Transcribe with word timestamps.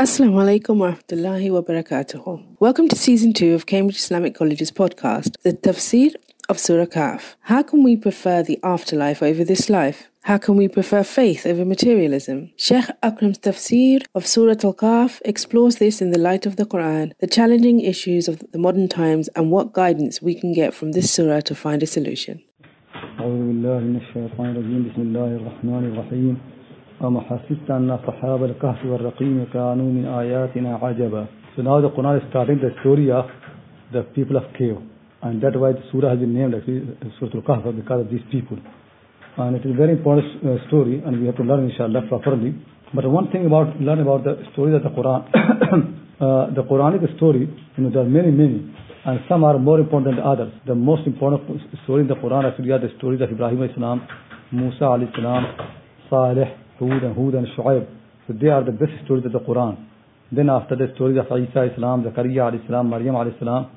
Assalamu 0.00 0.40
alaikum 0.40 0.78
wa 0.78 0.92
rahmatullahi 0.92 1.50
wa 1.50 1.60
barakatuh. 1.60 2.56
Welcome 2.58 2.88
to 2.88 2.96
season 2.96 3.34
two 3.34 3.52
of 3.52 3.66
Cambridge 3.66 3.98
Islamic 3.98 4.34
College's 4.34 4.70
podcast, 4.70 5.36
The 5.42 5.52
Tafsir 5.52 6.14
of 6.48 6.58
Surah 6.58 6.86
Kahf. 6.86 7.34
How 7.40 7.62
can 7.62 7.82
we 7.82 7.98
prefer 7.98 8.42
the 8.42 8.58
afterlife 8.62 9.22
over 9.22 9.44
this 9.44 9.68
life? 9.68 10.08
How 10.22 10.38
can 10.38 10.56
we 10.56 10.68
prefer 10.68 11.02
faith 11.02 11.44
over 11.44 11.66
materialism? 11.66 12.50
Sheikh 12.56 12.86
Akram's 13.02 13.40
tafsir 13.40 14.06
of 14.14 14.26
Surah 14.26 14.56
Al 14.64 14.72
Kahf 14.72 15.20
explores 15.26 15.76
this 15.76 16.00
in 16.00 16.12
the 16.12 16.18
light 16.18 16.46
of 16.46 16.56
the 16.56 16.64
Quran, 16.64 17.12
the 17.18 17.26
challenging 17.26 17.82
issues 17.82 18.26
of 18.26 18.42
the 18.52 18.58
modern 18.58 18.88
times, 18.88 19.28
and 19.36 19.50
what 19.50 19.74
guidance 19.74 20.22
we 20.22 20.34
can 20.34 20.54
get 20.54 20.72
from 20.72 20.92
this 20.92 21.10
surah 21.10 21.40
to 21.40 21.54
find 21.54 21.82
a 21.82 21.86
solution. 21.86 22.40
وما 27.00 27.20
حسبت 27.20 27.70
أن 27.70 27.90
أصحاب 27.90 28.44
الكهف 28.44 28.86
والرقيم 28.86 29.46
كانوا 29.52 29.88
من 29.96 30.04
آياتنا 30.06 30.78
عجبا 30.82 31.26
So 31.56 31.62
now 31.62 31.80
the 31.80 31.90
Quran 31.90 32.16
is 32.18 32.22
starting 32.30 32.58
the 32.60 32.70
story 32.80 33.10
of 33.10 33.26
the 33.92 34.02
people 34.14 34.36
of 34.36 34.44
cave 34.58 34.76
and 35.22 35.42
that's 35.42 35.56
why 35.56 35.72
the 35.72 35.82
surah 35.90 36.10
has 36.10 36.18
been 36.18 36.34
named 36.34 36.54
actually 36.54 36.86
Surah 37.18 37.34
Al-Kahf 37.34 37.76
because 37.76 38.00
of 38.02 38.10
these 38.10 38.22
people 38.30 38.58
and 39.38 39.56
it 39.56 39.64
is 39.64 39.72
a 39.72 39.76
very 39.76 39.92
important 39.92 40.26
uh, 40.44 40.56
story 40.68 41.02
and 41.04 41.20
we 41.20 41.26
have 41.26 41.36
to 41.36 41.42
learn 41.42 41.68
inshallah 41.68 42.02
properly 42.08 42.54
but 42.94 43.04
one 43.10 43.30
thing 43.32 43.46
about 43.46 43.80
learn 43.80 44.00
about 44.00 44.22
the 44.24 44.34
stories 44.52 44.74
of 44.74 44.82
the 44.82 44.90
Quran 44.90 45.20
uh, 46.20 46.54
the 46.54 46.62
Quranic 46.62 47.02
story 47.16 47.48
you 47.76 47.82
know 47.82 47.90
there 47.90 48.02
are 48.02 48.12
many 48.18 48.30
many 48.30 48.60
and 49.04 49.20
some 49.28 49.44
are 49.44 49.58
more 49.58 49.80
important 49.80 50.16
than 50.16 50.24
others. 50.24 50.52
The 50.66 50.74
most 50.74 51.06
important 51.06 51.60
story 51.84 52.02
in 52.02 52.08
the 52.08 52.14
Quran 52.16 52.44
actually 52.50 52.70
are 52.70 52.78
the 52.78 52.92
stories 52.98 53.20
of 53.22 53.30
Ibrahim 53.30 53.62
Islam, 53.62 54.06
Musa 54.52 54.84
alayhi 54.84 55.14
salam, 55.16 55.44
Salih, 56.10 56.44
Hud 56.80 57.04
and 57.04 57.14
Hud 57.14 57.34
and 57.34 57.46
Shu'aib. 57.56 57.86
So 58.26 58.34
they 58.40 58.48
are 58.48 58.64
the 58.64 58.72
best 58.72 58.92
stories 59.04 59.24
of 59.26 59.32
the 59.32 59.40
Quran. 59.40 59.86
Then 60.32 60.48
after 60.48 60.76
the 60.76 60.88
stories 60.94 61.18
of 61.18 61.26
Isa 61.26 61.70
Islam, 61.72 62.04
Zakaria 62.04 62.50
salam, 62.66 62.90
Maryam 62.90 63.14
salam, 63.38 63.70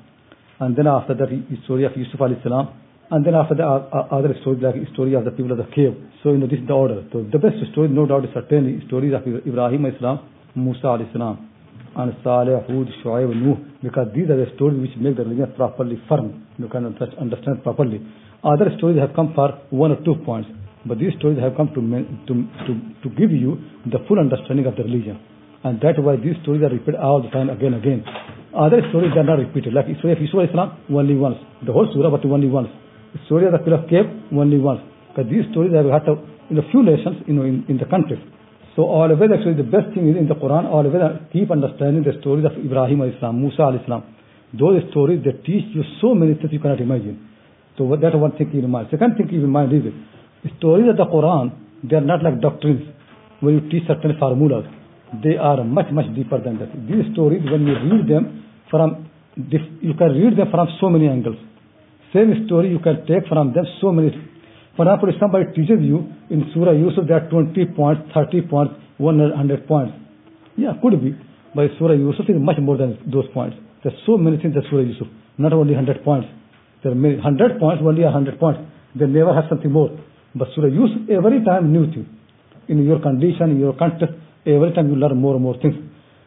and 0.60 0.74
then 0.76 0.86
after 0.86 1.14
that 1.14 1.28
the 1.28 1.56
story 1.64 1.84
of 1.84 1.92
Yusuf 1.96 2.18
salam, 2.42 2.72
and 3.10 3.24
then 3.26 3.34
after 3.34 3.54
uh, 3.60 4.08
other 4.10 4.34
stories 4.40 4.62
like 4.62 4.74
the 4.74 4.86
story 4.92 5.14
of 5.14 5.24
the 5.24 5.30
people 5.30 5.52
of 5.52 5.58
the 5.58 5.68
cave. 5.74 5.94
So 6.22 6.32
you 6.32 6.38
know 6.38 6.46
this 6.46 6.60
is 6.60 6.66
the 6.66 6.72
order. 6.72 7.04
So 7.12 7.26
the 7.30 7.38
best 7.38 7.56
story, 7.72 7.88
no 7.88 8.06
doubt, 8.06 8.24
is 8.24 8.30
certainly 8.32 8.80
stories 8.86 9.12
of 9.12 9.22
Ibrahim 9.26 9.86
Islam, 9.86 10.20
Musa 10.56 10.96
salam 11.12 11.50
and 11.96 12.12
Saleh, 12.24 12.66
Hud, 12.66 12.88
Shuaib, 13.02 13.30
Nuh, 13.34 13.56
because 13.82 14.08
these 14.14 14.28
are 14.30 14.36
the 14.36 14.50
stories 14.56 14.80
which 14.80 14.96
make 14.98 15.16
the 15.16 15.22
religion 15.22 15.52
properly 15.56 16.00
firm. 16.08 16.46
You 16.58 16.68
can 16.68 16.86
understand 16.86 17.62
properly. 17.62 18.00
Other 18.42 18.70
stories 18.78 18.98
have 18.98 19.14
come 19.14 19.32
for 19.34 19.60
one 19.70 19.92
or 19.92 20.02
two 20.04 20.16
points, 20.24 20.48
but 20.86 20.98
these 20.98 21.12
stories 21.18 21.38
have 21.40 21.56
come 21.56 21.68
to, 21.72 21.80
to, 21.80 22.34
to, 22.68 22.72
to 23.02 23.08
give 23.16 23.32
you 23.32 23.56
the 23.88 23.98
full 24.06 24.18
understanding 24.18 24.66
of 24.66 24.76
the 24.76 24.84
religion. 24.84 25.18
And 25.64 25.80
that's 25.80 25.96
why 25.96 26.16
these 26.16 26.36
stories 26.44 26.60
are 26.60 26.68
repeated 26.68 27.00
all 27.00 27.24
the 27.24 27.30
time, 27.32 27.48
again, 27.48 27.72
and 27.72 27.80
again. 27.80 28.04
Other 28.52 28.84
stories 28.92 29.16
are 29.16 29.24
not 29.24 29.40
repeated, 29.40 29.72
like 29.72 29.88
story 29.98 30.12
of 30.12 30.20
Yusuf 30.20 30.44
Islam, 30.46 30.76
only 30.92 31.16
once. 31.16 31.40
The 31.64 31.72
whole 31.72 31.88
surah, 31.88 32.12
but 32.12 32.24
only 32.28 32.46
once. 32.46 32.68
The 33.16 33.20
story 33.26 33.46
of 33.48 33.52
the 33.52 33.64
Pillar 33.64 33.80
of 33.82 33.88
Cave, 33.88 34.04
only 34.36 34.58
once. 34.60 34.84
Because 35.08 35.30
these 35.32 35.48
stories 35.50 35.72
have 35.72 35.88
had 35.88 36.04
a, 36.04 36.20
in 36.52 36.60
a 36.60 36.66
few 36.70 36.84
lessons, 36.84 37.24
you 37.26 37.34
know, 37.34 37.48
in, 37.48 37.64
in 37.68 37.80
the 37.80 37.88
country. 37.88 38.20
So 38.76 38.82
always 38.82 39.30
actually 39.30 39.54
the 39.54 39.66
best 39.70 39.94
thing 39.94 40.10
is 40.10 40.16
in 40.18 40.26
the 40.26 40.34
Quran, 40.34 40.66
always 40.66 40.92
keep 41.32 41.50
understanding 41.50 42.02
the 42.02 42.18
stories 42.20 42.44
of 42.44 42.58
Ibrahim 42.58 43.02
Islam, 43.06 43.40
Musa 43.40 43.70
Islam. 43.80 44.02
Those 44.52 44.82
stories 44.90 45.22
they 45.22 45.32
teach 45.46 45.70
you 45.74 45.82
so 46.02 46.14
many 46.14 46.34
things 46.34 46.50
you 46.50 46.58
cannot 46.58 46.80
imagine. 46.80 47.22
So 47.78 47.86
that's 48.00 48.14
one 48.14 48.36
thing 48.36 48.50
in 48.52 48.68
mind. 48.70 48.88
Second 48.90 49.14
thing 49.16 49.30
in 49.30 49.48
mind 49.48 49.72
is 49.72 49.82
stories 50.58 50.88
of 50.88 50.96
the 50.96 51.06
Quran, 51.06 51.52
they 51.82 51.96
are 51.96 52.00
not 52.04 52.22
like 52.22 52.40
doctrines 52.40 52.82
where 53.40 53.54
you 53.54 53.60
teach 53.70 53.86
certain 53.86 54.16
formulas. 54.18 54.64
They 55.22 55.36
are 55.36 55.62
much, 55.64 55.90
much 55.92 56.06
deeper 56.14 56.40
than 56.42 56.58
that. 56.58 56.72
These 56.88 57.12
stories, 57.12 57.42
when 57.50 57.66
you 57.66 57.74
read 57.74 58.08
them 58.08 58.44
from, 58.70 59.10
you 59.36 59.94
can 59.94 60.10
read 60.12 60.36
them 60.36 60.50
from 60.50 60.68
so 60.80 60.88
many 60.88 61.08
angles. 61.08 61.36
Same 62.12 62.46
story 62.46 62.70
you 62.70 62.78
can 62.78 63.06
take 63.06 63.26
from 63.28 63.52
them 63.52 63.64
so 63.80 63.92
many 63.92 64.10
for 64.76 64.82
example, 64.82 65.08
if 65.08 65.14
somebody 65.20 65.46
teaches 65.54 65.78
you 65.80 66.10
in 66.30 66.50
Surah 66.52 66.72
Yusuf 66.72 67.06
there 67.06 67.22
are 67.22 67.30
20 67.30 67.54
points, 67.76 68.02
30 68.12 68.42
points, 68.50 68.74
100 68.98 69.68
points. 69.68 69.94
Yeah, 70.56 70.72
could 70.82 71.00
be. 71.00 71.14
But 71.54 71.70
Surah 71.78 71.94
Yusuf 71.94 72.26
is 72.28 72.34
much 72.38 72.58
more 72.60 72.76
than 72.76 72.98
those 73.06 73.26
points. 73.32 73.56
There 73.84 73.92
are 73.92 73.98
so 74.04 74.18
many 74.18 74.36
things 74.38 74.54
in 74.56 74.62
Surah 74.68 74.82
Yusuf. 74.82 75.06
Not 75.38 75.52
only 75.52 75.74
100 75.74 76.02
points. 76.02 76.26
There 76.82 76.90
are 76.90 76.94
many, 76.94 77.14
100 77.14 77.60
points, 77.60 77.82
only 77.86 78.02
100 78.02 78.40
points. 78.40 78.60
They 78.98 79.06
never 79.06 79.32
have 79.32 79.44
something 79.48 79.70
more. 79.70 79.90
But 80.34 80.48
Surah 80.54 80.68
Yusuf, 80.68 81.08
every 81.08 81.44
time 81.44 81.72
new 81.72 81.86
thing. 81.92 82.06
In 82.68 82.84
your 82.84 83.00
condition, 83.00 83.50
in 83.52 83.60
your 83.60 83.74
context, 83.74 84.14
every 84.46 84.72
time 84.72 84.88
you 84.88 84.96
learn 84.96 85.16
more 85.16 85.34
and 85.34 85.42
more 85.42 85.56
things. 85.58 85.76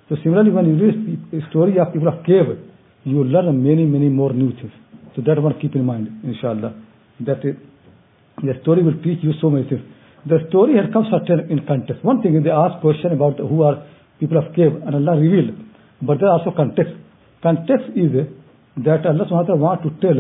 So 0.10 0.16
similarly, 0.24 0.52
when 0.52 0.66
you 0.66 0.76
read 0.76 1.32
the 1.32 1.42
story 1.50 1.78
of 1.80 1.92
people 1.92 2.08
of 2.08 2.24
cave, 2.26 2.58
you 3.04 3.24
learn 3.24 3.52
many, 3.62 3.86
many 3.86 4.10
more 4.10 4.32
new 4.34 4.52
things. 4.56 4.72
So 5.16 5.22
that 5.26 5.42
one 5.42 5.60
keep 5.60 5.76
in 5.76 5.84
mind, 5.84 6.08
inshallah. 6.24 6.74
That 7.22 7.42
the 7.42 8.54
story 8.62 8.84
will 8.84 9.02
teach 9.04 9.20
you 9.24 9.34
so 9.42 9.50
many 9.50 9.68
things. 9.68 9.82
The 10.26 10.40
story 10.50 10.76
has 10.78 10.92
come 10.94 11.06
certain 11.12 11.50
in 11.50 11.66
context. 11.66 12.04
One 12.04 12.22
thing 12.22 12.36
is 12.36 12.44
they 12.44 12.52
ask 12.52 12.80
question 12.82 13.12
about 13.14 13.40
who 13.40 13.64
are 13.64 13.84
people 14.20 14.38
of 14.38 14.54
cave 14.56 14.76
and 14.86 14.96
Allah 14.96 15.20
revealed. 15.20 15.56
But 16.02 16.20
there 16.20 16.30
also 16.30 16.52
context. 16.56 16.94
Context 17.42 17.90
is 17.96 18.12
that 18.84 19.06
Allah 19.06 19.26
subhanahu 19.26 19.58
wa 19.58 19.76
want 19.76 19.84
to 19.84 19.90
tell 20.00 20.20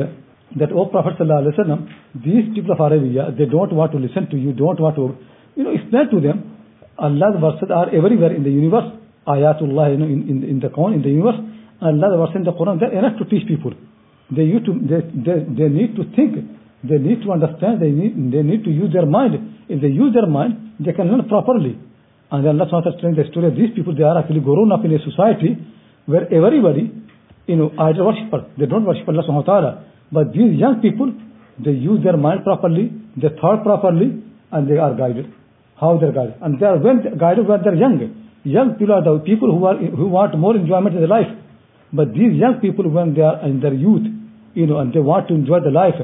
that, 0.55 0.71
O 0.71 0.85
Prophet 0.87 1.17
sallallahu 1.19 1.43
alaihi 1.43 1.59
wasallam, 1.59 1.87
these 2.15 2.55
people 2.55 2.71
of 2.71 2.79
Arabia, 2.79 3.31
they 3.37 3.45
don't 3.45 3.73
want 3.73 3.91
to 3.91 3.99
listen 3.99 4.29
to 4.31 4.37
you, 4.37 4.53
don't 4.53 4.79
want 4.79 4.95
to, 4.95 5.17
you 5.55 5.63
know, 5.63 5.71
explain 5.71 6.09
to 6.09 6.21
them. 6.21 6.55
Allah's 6.97 7.35
verses 7.39 7.69
are 7.73 7.89
everywhere 7.93 8.33
in 8.33 8.43
the 8.43 8.49
universe. 8.49 8.95
Ayatullah, 9.27 9.91
you 9.91 9.97
know, 9.97 10.05
in, 10.05 10.23
in, 10.29 10.43
in 10.43 10.59
the 10.59 10.69
Quran, 10.69 10.95
in 10.95 11.01
the 11.01 11.09
universe. 11.09 11.37
Allah's 11.81 12.15
verses 12.17 12.35
in 12.37 12.43
the 12.43 12.53
Quran, 12.53 12.79
they're 12.79 12.97
enough 12.97 13.19
to 13.19 13.25
teach 13.25 13.47
people. 13.47 13.73
They, 14.31 14.43
used 14.43 14.65
to, 14.65 14.73
they, 14.73 15.03
they, 15.03 15.43
they 15.45 15.69
need 15.69 15.95
to 15.95 16.03
think 16.15 16.57
they 16.83 16.97
need 16.99 17.23
to 17.23 17.31
understand, 17.31 17.81
they 17.81 17.89
need, 17.89 18.13
they 18.31 18.43
need 18.43 18.63
to 18.63 18.69
use 18.69 18.93
their 18.93 19.05
mind. 19.05 19.33
If 19.67 19.81
they 19.81 19.87
use 19.89 20.13
their 20.13 20.27
mind, 20.27 20.77
they 20.79 20.93
can 20.93 21.09
learn 21.09 21.27
properly. 21.27 21.79
And 22.29 22.47
Allah 22.47 22.67
SWT 22.69 23.01
telling 23.01 23.15
the 23.15 23.25
story 23.31 23.47
of 23.47 23.55
these 23.55 23.71
people, 23.75 23.95
they 23.95 24.03
are 24.03 24.19
actually 24.19 24.41
grown 24.41 24.71
up 24.71 24.85
in 24.85 24.93
a 24.93 24.99
society 24.99 25.57
where 26.05 26.31
everybody, 26.31 26.91
you 27.47 27.55
know, 27.55 27.71
idol 27.79 28.07
worshiper. 28.07 28.51
They 28.57 28.67
don't 28.67 28.85
worship 28.85 29.07
Allah 29.07 29.23
SWT. 29.25 29.83
But 30.11 30.33
these 30.33 30.57
young 30.59 30.81
people, 30.81 31.13
they 31.59 31.71
use 31.71 32.03
their 32.03 32.17
mind 32.17 32.43
properly, 32.43 32.93
they 33.15 33.29
thought 33.41 33.63
properly, 33.63 34.23
and 34.51 34.69
they 34.69 34.77
are 34.77 34.93
guided. 34.95 35.33
How 35.79 35.97
they 35.97 36.07
are 36.07 36.11
guided? 36.11 36.35
And 36.41 36.59
they 36.59 36.65
are 36.65 36.77
when 36.77 37.17
guided 37.17 37.47
when 37.47 37.61
they 37.63 37.69
are 37.69 37.75
young. 37.75 37.97
Young 38.43 38.75
people 38.75 38.95
are 38.95 39.03
the 39.03 39.19
people 39.25 39.51
who, 39.51 39.65
are, 39.65 39.77
who 39.77 40.07
want 40.07 40.37
more 40.37 40.55
enjoyment 40.55 40.95
in 40.95 41.01
their 41.01 41.09
life. 41.09 41.27
But 41.91 42.13
these 42.13 42.33
young 42.33 42.59
people, 42.61 42.89
when 42.89 43.13
they 43.13 43.21
are 43.21 43.45
in 43.45 43.59
their 43.59 43.73
youth, 43.73 44.07
you 44.53 44.67
know, 44.67 44.79
and 44.79 44.93
they 44.93 44.99
want 44.99 45.27
to 45.27 45.35
enjoy 45.35 45.59
the 45.59 45.71
life, 45.71 45.95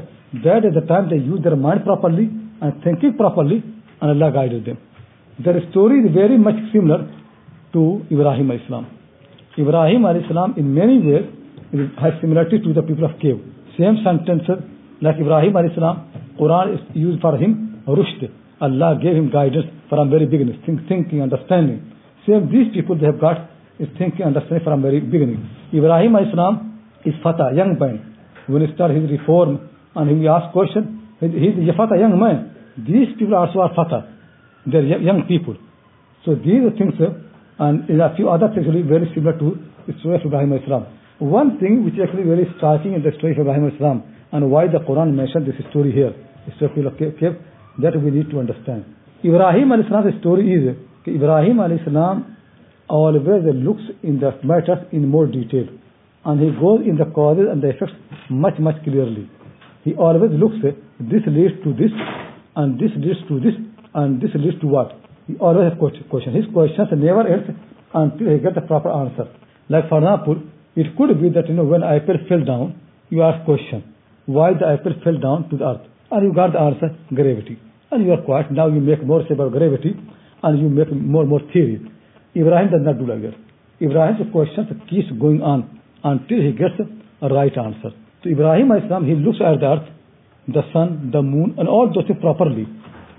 that 0.43 0.65
is 0.65 0.73
the 0.73 0.81
time 0.81 1.09
they 1.09 1.17
use 1.17 1.41
their 1.43 1.55
mind 1.55 1.83
properly 1.83 2.29
and 2.61 2.83
thinking 2.83 3.15
properly 3.15 3.63
and 4.01 4.21
Allah 4.21 4.31
guided 4.33 4.65
them. 4.65 4.77
Their 5.39 5.61
story 5.71 5.99
is 5.99 6.13
very 6.13 6.37
much 6.37 6.55
similar 6.71 7.09
to 7.73 8.05
Ibrahim 8.11 8.51
Islam. 8.51 8.87
Ibrahim 9.57 10.05
Islam 10.05 10.55
in 10.57 10.73
many 10.73 10.99
ways 10.99 11.25
has 12.01 12.13
similarity 12.21 12.59
to 12.59 12.73
the 12.73 12.81
people 12.81 13.05
of 13.05 13.19
cave. 13.19 13.41
Same 13.77 13.97
sentences 14.03 14.63
like 15.01 15.15
Ibrahim 15.19 15.57
Islam, 15.57 16.35
Quran 16.39 16.75
is 16.75 16.81
used 16.95 17.21
for 17.21 17.37
him, 17.37 17.83
rushd. 17.87 18.29
Allah 18.61 18.97
gave 19.01 19.15
him 19.15 19.29
guidance 19.29 19.65
from 19.89 20.09
very 20.09 20.25
beginning, 20.25 20.61
think, 20.65 20.87
thinking, 20.87 21.21
understanding. 21.21 21.91
Same 22.25 22.49
these 22.51 22.73
people 22.73 22.97
they 22.97 23.05
have 23.05 23.19
got 23.19 23.49
is 23.79 23.89
thinking, 23.97 24.25
understanding 24.25 24.63
from 24.63 24.81
very 24.81 24.99
beginning. 24.99 25.49
Ibrahim 25.73 26.15
Islam 26.15 26.79
is 27.05 27.13
Fatah, 27.21 27.51
young 27.55 27.77
man. 27.79 28.15
When 28.47 28.65
he 28.65 28.73
started 28.75 29.01
his 29.01 29.11
reform 29.19 29.69
and 29.95 30.21
he 30.21 30.27
asked 30.27 30.53
question, 30.53 31.09
he's 31.19 31.69
a 31.69 31.75
Fata, 31.75 31.97
young 31.99 32.19
man. 32.19 32.55
These 32.77 33.17
people 33.19 33.35
also 33.35 33.59
are 33.59 33.73
Fata. 33.75 34.07
They're 34.65 34.85
young 34.85 35.25
people. 35.27 35.55
So 36.25 36.35
these 36.35 36.63
are 36.63 36.71
things, 36.77 36.93
and 37.59 37.87
there 37.87 38.01
are 38.01 38.13
a 38.13 38.15
few 38.15 38.29
other 38.29 38.47
things 38.53 38.65
very 38.65 39.11
similar 39.13 39.37
to 39.39 39.59
of 39.89 40.21
Ibrahim 40.25 40.53
Islam. 40.53 40.85
One 41.19 41.59
thing 41.59 41.85
which 41.85 41.93
is 41.93 42.01
actually 42.03 42.23
very 42.23 42.47
striking 42.57 42.93
in 42.93 43.03
the 43.03 43.11
story 43.17 43.33
of 43.33 43.39
Ibrahim 43.39 43.69
Islam, 43.73 44.03
and 44.31 44.49
why 44.49 44.67
the 44.67 44.79
Quran 44.79 45.13
mentioned 45.13 45.45
this 45.45 45.55
story 45.69 45.91
here, 45.91 46.13
story 46.57 46.85
of 46.85 46.97
cave, 46.97 47.37
that 47.81 47.93
we 48.01 48.11
need 48.11 48.29
to 48.31 48.39
understand. 48.39 48.85
Ibrahim 49.23 49.71
Islam's 49.73 50.19
story 50.19 50.51
is, 50.51 50.75
Ibrahim 51.07 51.59
Islam 51.59 52.35
always 52.89 53.21
looks 53.55 53.83
in 54.01 54.19
the 54.19 54.31
matters 54.43 54.79
in 54.91 55.07
more 55.07 55.27
detail. 55.27 55.67
And 56.25 56.39
he 56.41 56.49
goes 56.59 56.81
in 56.87 56.97
the 56.97 57.05
causes 57.05 57.45
and 57.51 57.61
the 57.61 57.69
effects 57.69 57.93
much, 58.29 58.57
much 58.59 58.81
clearly. 58.83 59.29
He 59.83 59.93
always 59.93 60.31
looks, 60.31 60.55
this 60.99 61.23
leads 61.27 61.55
to 61.63 61.73
this, 61.73 61.91
and 62.55 62.79
this 62.79 62.91
leads 62.95 63.19
to 63.27 63.39
this, 63.39 63.53
and 63.93 64.21
this 64.21 64.31
leads 64.35 64.59
to 64.61 64.67
what? 64.67 64.91
He 65.27 65.35
always 65.37 65.71
has 65.71 65.77
questions. 65.79 66.35
His 66.35 66.45
questions 66.53 66.87
never 66.95 67.27
end 67.27 67.55
until 67.93 68.27
he 68.31 68.39
gets 68.39 68.55
the 68.55 68.61
proper 68.61 68.91
answer. 68.91 69.27
Like 69.69 69.87
for 69.89 69.99
example, 69.99 70.41
it 70.75 70.97
could 70.97 71.21
be 71.21 71.29
that, 71.29 71.47
you 71.47 71.53
know, 71.53 71.63
when 71.63 71.83
apple 71.83 72.17
fell 72.27 72.43
down, 72.43 72.79
you 73.09 73.21
ask 73.21 73.45
question, 73.45 73.83
why 74.25 74.53
the 74.53 74.65
apple 74.65 74.93
fell 75.03 75.19
down 75.19 75.49
to 75.49 75.57
the 75.57 75.65
earth? 75.65 75.85
And 76.11 76.25
you 76.25 76.33
got 76.33 76.53
the 76.53 76.59
answer, 76.59 76.97
gravity. 77.13 77.59
And 77.91 78.05
you 78.05 78.13
are 78.13 78.21
quiet. 78.21 78.51
Now 78.51 78.67
you 78.67 78.79
make 78.79 79.05
more 79.05 79.21
about 79.21 79.51
gravity 79.51 79.93
and 80.41 80.59
you 80.59 80.69
make 80.69 80.91
more 80.91 81.25
more 81.25 81.41
theory. 81.51 81.79
Ibrahim 82.35 82.71
does 82.71 82.81
not 82.81 82.97
do 82.97 83.05
like 83.05 83.21
that. 83.21 83.37
Ibrahim's 83.81 84.31
question 84.31 84.81
keeps 84.89 85.09
going 85.19 85.41
on 85.41 85.81
until 86.03 86.41
he 86.41 86.51
gets 86.51 86.77
a 87.21 87.27
right 87.29 87.55
answer. 87.55 87.91
So 88.23 88.29
Ibrahim 88.29 88.71
Islam, 88.71 89.05
he 89.05 89.15
looks 89.15 89.37
at 89.41 89.59
the 89.59 89.65
earth, 89.65 89.87
the 90.47 90.63
sun, 90.73 91.11
the 91.13 91.21
moon, 91.21 91.55
and 91.57 91.67
all 91.67 91.91
those 91.93 92.07
things 92.07 92.19
properly. 92.19 92.65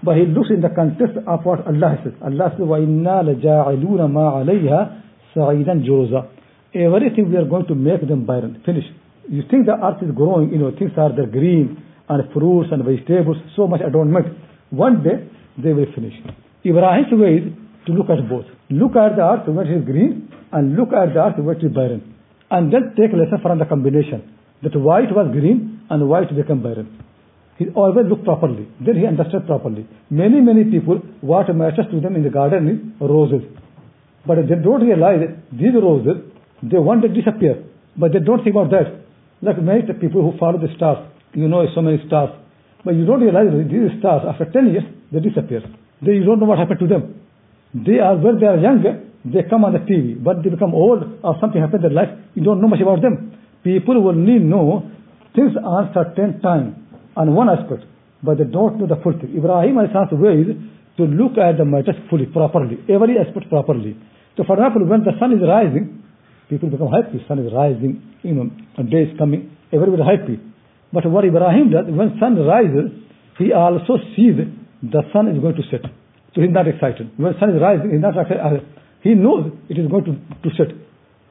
But 0.03 0.17
he 0.17 0.27
looks 0.27 0.51
in 0.51 0.61
the 0.61 0.69
context 0.75 1.17
of 1.27 1.45
what 1.45 1.67
Allah 1.67 1.97
says. 2.05 2.12
Allah 2.21 2.53
says, 2.53 2.67
وَإِنَّا 2.67 3.25
لَجَاعِلُونَ 3.25 4.01
مَا 4.12 4.45
عَلَيْهَا 4.45 5.01
سَعِيدًا 5.35 5.87
جُرُزًا 5.87 6.33
Everything 6.75 7.31
we 7.31 7.37
are 7.37 7.44
going 7.44 7.67
to 7.67 7.75
make 7.75 8.06
them 8.06 8.26
barren. 8.26 8.61
Finish. 8.67 8.85
You 9.31 9.43
think 9.50 9.67
the 9.67 9.73
earth 9.73 10.03
is 10.03 10.11
growing, 10.15 10.50
you 10.50 10.59
know, 10.59 10.71
things 10.76 10.91
are 10.97 11.15
there 11.15 11.26
green, 11.26 11.82
and 12.09 12.32
fruits 12.32 12.69
and 12.73 12.85
vegetables, 12.85 13.37
so 13.56 13.67
much 13.67 13.81
adornment. 13.81 14.26
One 14.71 15.03
day, 15.03 15.29
they 15.56 15.73
will 15.73 15.87
finish. 15.94 16.15
Ibrahim's 16.67 17.12
way 17.12 17.37
is 17.37 17.53
to 17.87 17.93
look 17.93 18.11
at 18.11 18.29
both. 18.29 18.44
Look 18.71 18.97
at 18.97 19.17
the 19.17 19.23
earth 19.23 19.49
it 19.49 19.71
is 19.71 19.85
green, 19.85 20.29
and 20.53 20.76
look 20.76 20.93
at 20.93 21.15
the 21.15 21.21
earth 21.21 21.38
it 21.38 21.65
is 21.65 21.73
barren. 21.73 22.15
And 22.50 22.73
then 22.73 22.94
take 22.99 23.12
lesson 23.12 23.38
from 23.41 23.59
the 23.59 23.65
combination. 23.65 24.35
That 24.62 24.75
white 24.77 25.15
was 25.15 25.31
green, 25.32 25.81
and 25.91 26.09
white 26.09 26.35
became 26.35 26.62
barren. 26.62 27.05
He 27.56 27.67
always 27.75 28.06
looked 28.09 28.25
properly. 28.25 28.67
Then 28.85 28.97
he 28.97 29.06
understood 29.06 29.47
properly. 29.47 29.87
Many, 30.11 30.41
many 30.41 30.65
people, 30.65 30.97
what 31.20 31.55
matters 31.55 31.87
to 31.91 32.00
them 32.00 32.17
in 32.17 32.25
the 32.25 32.31
garden 32.31 32.69
is 32.69 32.79
roses. 33.00 33.43
But 34.27 34.37
they 34.49 34.56
don't 34.56 34.82
realize 34.82 35.20
these 35.53 35.75
roses, 35.75 36.33
they 36.62 36.79
want 36.79 37.03
to 37.03 37.09
disappear. 37.09 37.65
But 37.97 38.12
they 38.12 38.21
don't 38.21 38.43
think 38.43 38.56
about 38.56 38.71
that. 38.71 39.06
Like 39.43 39.61
many 39.62 39.83
the 39.87 39.95
people 39.95 40.23
who 40.23 40.39
follow 40.39 40.59
the 40.59 40.73
stars. 40.77 40.99
You 41.33 41.49
know 41.49 41.67
so 41.75 41.83
many 41.83 41.99
stars. 42.06 42.31
But 42.85 42.95
you 42.95 43.06
don't 43.06 43.21
realize 43.21 43.49
that 43.51 43.69
these 43.69 43.99
stars, 43.99 44.23
after 44.29 44.45
10 44.45 44.73
years, 44.73 44.85
they 45.11 45.21
disappear. 45.21 45.62
They, 46.03 46.12
you 46.12 46.25
don't 46.25 46.39
know 46.39 46.47
what 46.47 46.59
happened 46.59 46.81
to 46.81 46.87
them. 46.87 47.21
They 47.75 47.99
are, 47.99 48.17
when 48.17 48.39
they 48.39 48.47
are 48.47 48.59
younger, 48.59 49.03
they 49.25 49.43
come 49.49 49.65
on 49.65 49.73
the 49.73 49.81
TV. 49.81 50.23
But 50.23 50.45
they 50.45 50.51
become 50.51 50.75
old 50.75 51.03
or 51.25 51.35
something 51.41 51.61
happens 51.61 51.83
in 51.83 51.91
their 51.91 51.97
life, 51.97 52.12
you 52.35 52.45
don't 52.45 52.61
know 52.61 52.69
much 52.69 52.81
about 52.81 53.01
them. 53.01 53.33
People 53.65 54.03
will 54.03 54.12
only 54.12 54.39
know 54.39 54.91
things 55.35 55.56
on 55.56 55.91
certain 55.95 56.41
time 56.41 56.87
on 57.17 57.35
one 57.35 57.49
aspect, 57.49 57.85
but 58.23 58.39
they 58.39 58.45
don't 58.45 58.79
know 58.79 58.87
the 58.87 59.01
full 59.03 59.17
thing. 59.17 59.33
Ibrahim 59.35 59.79
Islam's 59.81 60.12
way 60.12 60.45
is 60.45 60.56
to 60.99 61.05
look 61.09 61.39
at 61.39 61.56
the 61.56 61.65
matters 61.65 61.97
fully, 62.11 62.27
properly, 62.27 62.79
every 62.89 63.19
aspect 63.19 63.49
properly. 63.49 63.97
So 64.37 64.45
for 64.45 64.55
example, 64.55 64.85
when 64.87 65.03
the 65.03 65.17
sun 65.19 65.33
is 65.33 65.41
rising, 65.41 66.04
people 66.49 66.70
become 66.70 66.91
happy. 66.91 67.25
Sun 67.26 67.38
is 67.41 67.52
rising, 67.52 68.02
you 68.23 68.35
know, 68.35 68.50
a 68.79 68.82
day 68.82 69.11
is 69.11 69.19
coming, 69.19 69.56
everybody 69.73 70.02
is 70.02 70.08
happy. 70.08 70.37
But 70.93 71.11
what 71.11 71.25
Ibrahim 71.25 71.70
does, 71.70 71.87
when 71.88 72.17
sun 72.20 72.37
rises, 72.38 72.91
he 73.38 73.52
also 73.52 73.99
sees 74.14 74.38
the 74.82 75.02
sun 75.12 75.29
is 75.29 75.41
going 75.41 75.56
to 75.56 75.64
set. 75.70 75.82
So 76.35 76.43
he's 76.43 76.50
not 76.52 76.69
excited. 76.69 77.11
When 77.17 77.35
sun 77.41 77.50
is 77.50 77.61
rising, 77.61 77.91
he's 77.91 78.00
not 78.00 78.17
excited. 78.17 78.38
Uh, 78.38 78.62
he 79.02 79.14
knows 79.14 79.52
it 79.69 79.79
is 79.79 79.91
going 79.91 80.05
to, 80.05 80.14
to 80.14 80.50
set. 80.56 80.70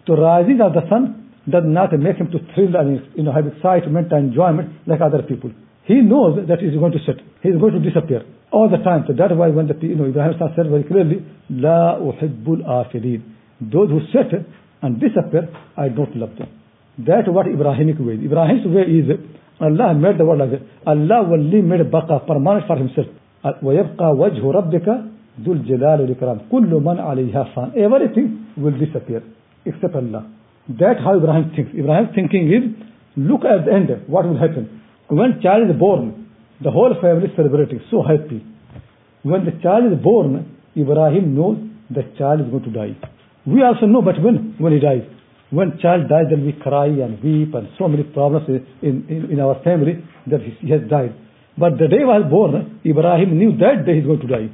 So 0.07 0.15
rising 0.15 0.59
of 0.59 0.73
the 0.73 0.83
sun 0.89 1.31
does 1.49 1.63
not 1.65 1.91
make 1.99 2.17
him 2.17 2.31
to 2.31 2.39
thrill 2.53 2.75
and 2.75 3.03
you 3.15 3.23
know, 3.23 3.31
have 3.31 3.47
excitement 3.47 4.11
and 4.11 4.31
enjoyment 4.31 4.87
like 4.87 5.01
other 5.01 5.23
people. 5.23 5.51
He 5.85 5.95
knows 5.95 6.39
that 6.47 6.59
he 6.59 6.67
is 6.67 6.75
going 6.75 6.93
to 6.93 6.99
set. 7.05 7.19
He 7.41 7.49
is 7.49 7.59
going 7.59 7.73
to 7.75 7.83
disappear 7.83 8.23
all 8.51 8.69
the 8.69 8.77
time. 8.77 9.03
So 9.07 9.13
that's 9.13 9.33
why 9.35 9.49
when 9.49 9.67
the 9.67 9.75
you 9.81 9.95
know 9.95 10.05
Ibrahim 10.05 10.39
said 10.39 10.69
very 10.69 10.83
clearly, 10.83 11.25
La 11.49 11.99
uhibbul 11.99 12.63
afilin. 12.63 13.23
Those 13.59 13.89
who 13.89 13.99
set 14.13 14.31
and 14.82 15.00
disappear, 15.00 15.48
I 15.76 15.88
don't 15.88 16.14
love 16.16 16.36
them. 16.38 16.48
That's 16.98 17.28
what 17.28 17.46
Ibrahimic 17.46 17.98
way 18.04 18.14
is. 18.14 18.24
Ibrahim's 18.24 18.66
way 18.66 18.82
is 18.82 19.06
Allah 19.60 19.94
made 19.94 20.18
the 20.18 20.24
world 20.24 20.40
like 20.40 20.50
that. 20.50 20.62
Allah 20.86 21.26
only 21.26 21.62
made 21.62 21.80
baqa 21.90 22.26
permanent 22.26 22.66
for 22.66 22.76
himself. 22.76 23.06
ويبقى 23.62 24.16
وجه 24.16 24.50
ربك 24.50 24.88
ذو 25.44 25.52
الجلال 25.52 26.00
والإكرام 26.00 26.38
كل 26.50 26.70
من 26.82 26.98
عليها 26.98 27.44
فان 27.54 27.70
everything 27.76 28.28
will 28.58 28.76
disappear 28.76 29.22
except 29.64 29.94
Allah 29.94 30.26
that's 30.68 30.98
how 30.98 31.16
Ibrahim 31.16 31.52
thinks 31.54 31.70
Ibrahim's 31.72 32.14
thinking 32.16 32.52
is 32.52 32.64
look 33.16 33.44
at 33.44 33.64
the 33.64 33.72
end 33.72 33.90
what 34.08 34.26
will 34.26 34.36
happen 34.36 34.78
when 35.08 35.40
child 35.40 35.70
is 35.70 35.76
born, 35.78 36.28
the 36.62 36.70
whole 36.70 36.94
family 37.00 37.28
is 37.28 37.32
celebrating, 37.34 37.80
so 37.90 38.02
happy. 38.02 38.44
When 39.22 39.46
the 39.46 39.52
child 39.62 39.90
is 39.90 39.98
born, 40.02 40.54
Ibrahim 40.76 41.34
knows 41.34 41.56
the 41.88 42.02
child 42.18 42.42
is 42.42 42.46
going 42.48 42.64
to 42.64 42.70
die. 42.70 42.96
We 43.45 43.61
also 43.61 43.85
know, 43.85 44.01
but 44.01 44.21
when? 44.21 44.55
When 44.57 44.73
he 44.73 44.79
dies. 44.79 45.03
When 45.51 45.77
child 45.81 46.09
dies, 46.09 46.31
then 46.31 46.45
we 46.45 46.53
cry 46.53 46.87
and 46.87 47.21
weep 47.21 47.53
and 47.53 47.69
so 47.77 47.87
many 47.87 48.03
problems 48.03 48.47
in, 48.81 49.05
in, 49.07 49.31
in 49.31 49.39
our 49.39 49.61
family 49.63 50.03
that 50.27 50.41
he 50.41 50.69
has 50.71 50.81
died. 50.89 51.13
But 51.57 51.77
the 51.77 51.87
day 51.87 52.01
he 52.01 52.09
was 52.09 52.25
born, 52.29 52.81
Ibrahim 52.85 53.37
knew 53.37 53.53
that 53.61 53.85
day 53.85 54.01
he's 54.01 54.05
going 54.05 54.21
to 54.21 54.27
die. 54.27 54.49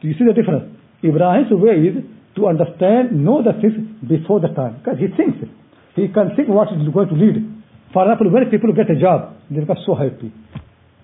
Do 0.00 0.06
you 0.06 0.14
see 0.14 0.22
the 0.22 0.36
difference? 0.36 0.70
Ibrahim's 1.02 1.50
way 1.50 1.90
is 1.90 1.96
to 2.36 2.46
understand, 2.46 3.24
know 3.24 3.42
the 3.42 3.58
things 3.58 3.74
before 4.06 4.38
the 4.38 4.54
time. 4.54 4.78
Because 4.78 5.00
he 5.00 5.08
thinks. 5.16 5.42
He 5.96 6.06
can 6.12 6.36
think 6.36 6.48
what 6.48 6.68
is 6.70 6.86
going 6.92 7.08
to 7.08 7.16
lead. 7.16 7.42
For 7.92 8.04
example, 8.04 8.30
when 8.30 8.46
people 8.52 8.70
get 8.76 8.86
a 8.92 9.00
job, 9.00 9.34
they 9.50 9.60
become 9.60 9.80
so 9.86 9.96
happy. 9.96 10.30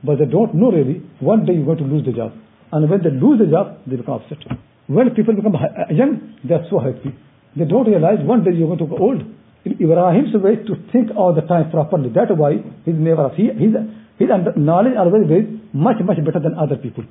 But 0.05 0.19
they 0.19 0.27
don't 0.27 0.55
know 0.55 0.71
really, 0.71 1.01
one 1.19 1.47
day 1.47 1.55
you're 1.55 1.65
going 1.65 1.79
to 1.79 1.89
lose 1.89 2.05
the 2.05 2.13
job. 2.13 2.33
And 2.71 2.89
when 2.89 3.03
they 3.03 3.11
lose 3.11 3.41
the 3.41 3.47
job, 3.47 3.81
they 3.87 3.97
become 3.97 4.21
upset. 4.21 4.39
When 4.95 5.15
people 5.15 5.35
become 5.35 5.57
uh, 5.57 5.89
young, 5.91 6.37
they're 6.45 6.67
so 6.71 6.79
happy. 6.79 7.17
They 7.57 7.65
don't 7.65 7.87
realize 7.87 8.21
one 8.33 8.45
day 8.45 8.53
you're 8.53 8.69
going 8.69 8.85
to 8.85 8.87
go 8.87 8.99
old. 8.99 9.23
Ibrahim's 9.65 10.35
way 10.35 10.57
to 10.57 10.75
think 10.93 11.11
all 11.17 11.35
the 11.35 11.43
time 11.43 11.71
properly. 11.71 12.11
That's 12.15 12.33
why 12.37 12.61
never, 12.87 13.31
he, 13.37 13.45
his, 13.47 13.73
his 14.19 14.29
knowledge 14.57 14.97
always 14.99 15.31
is 15.31 15.47
much, 15.73 15.97
much 16.05 16.19
better 16.25 16.41
than 16.41 16.55
other 16.59 16.77
people. 16.77 17.05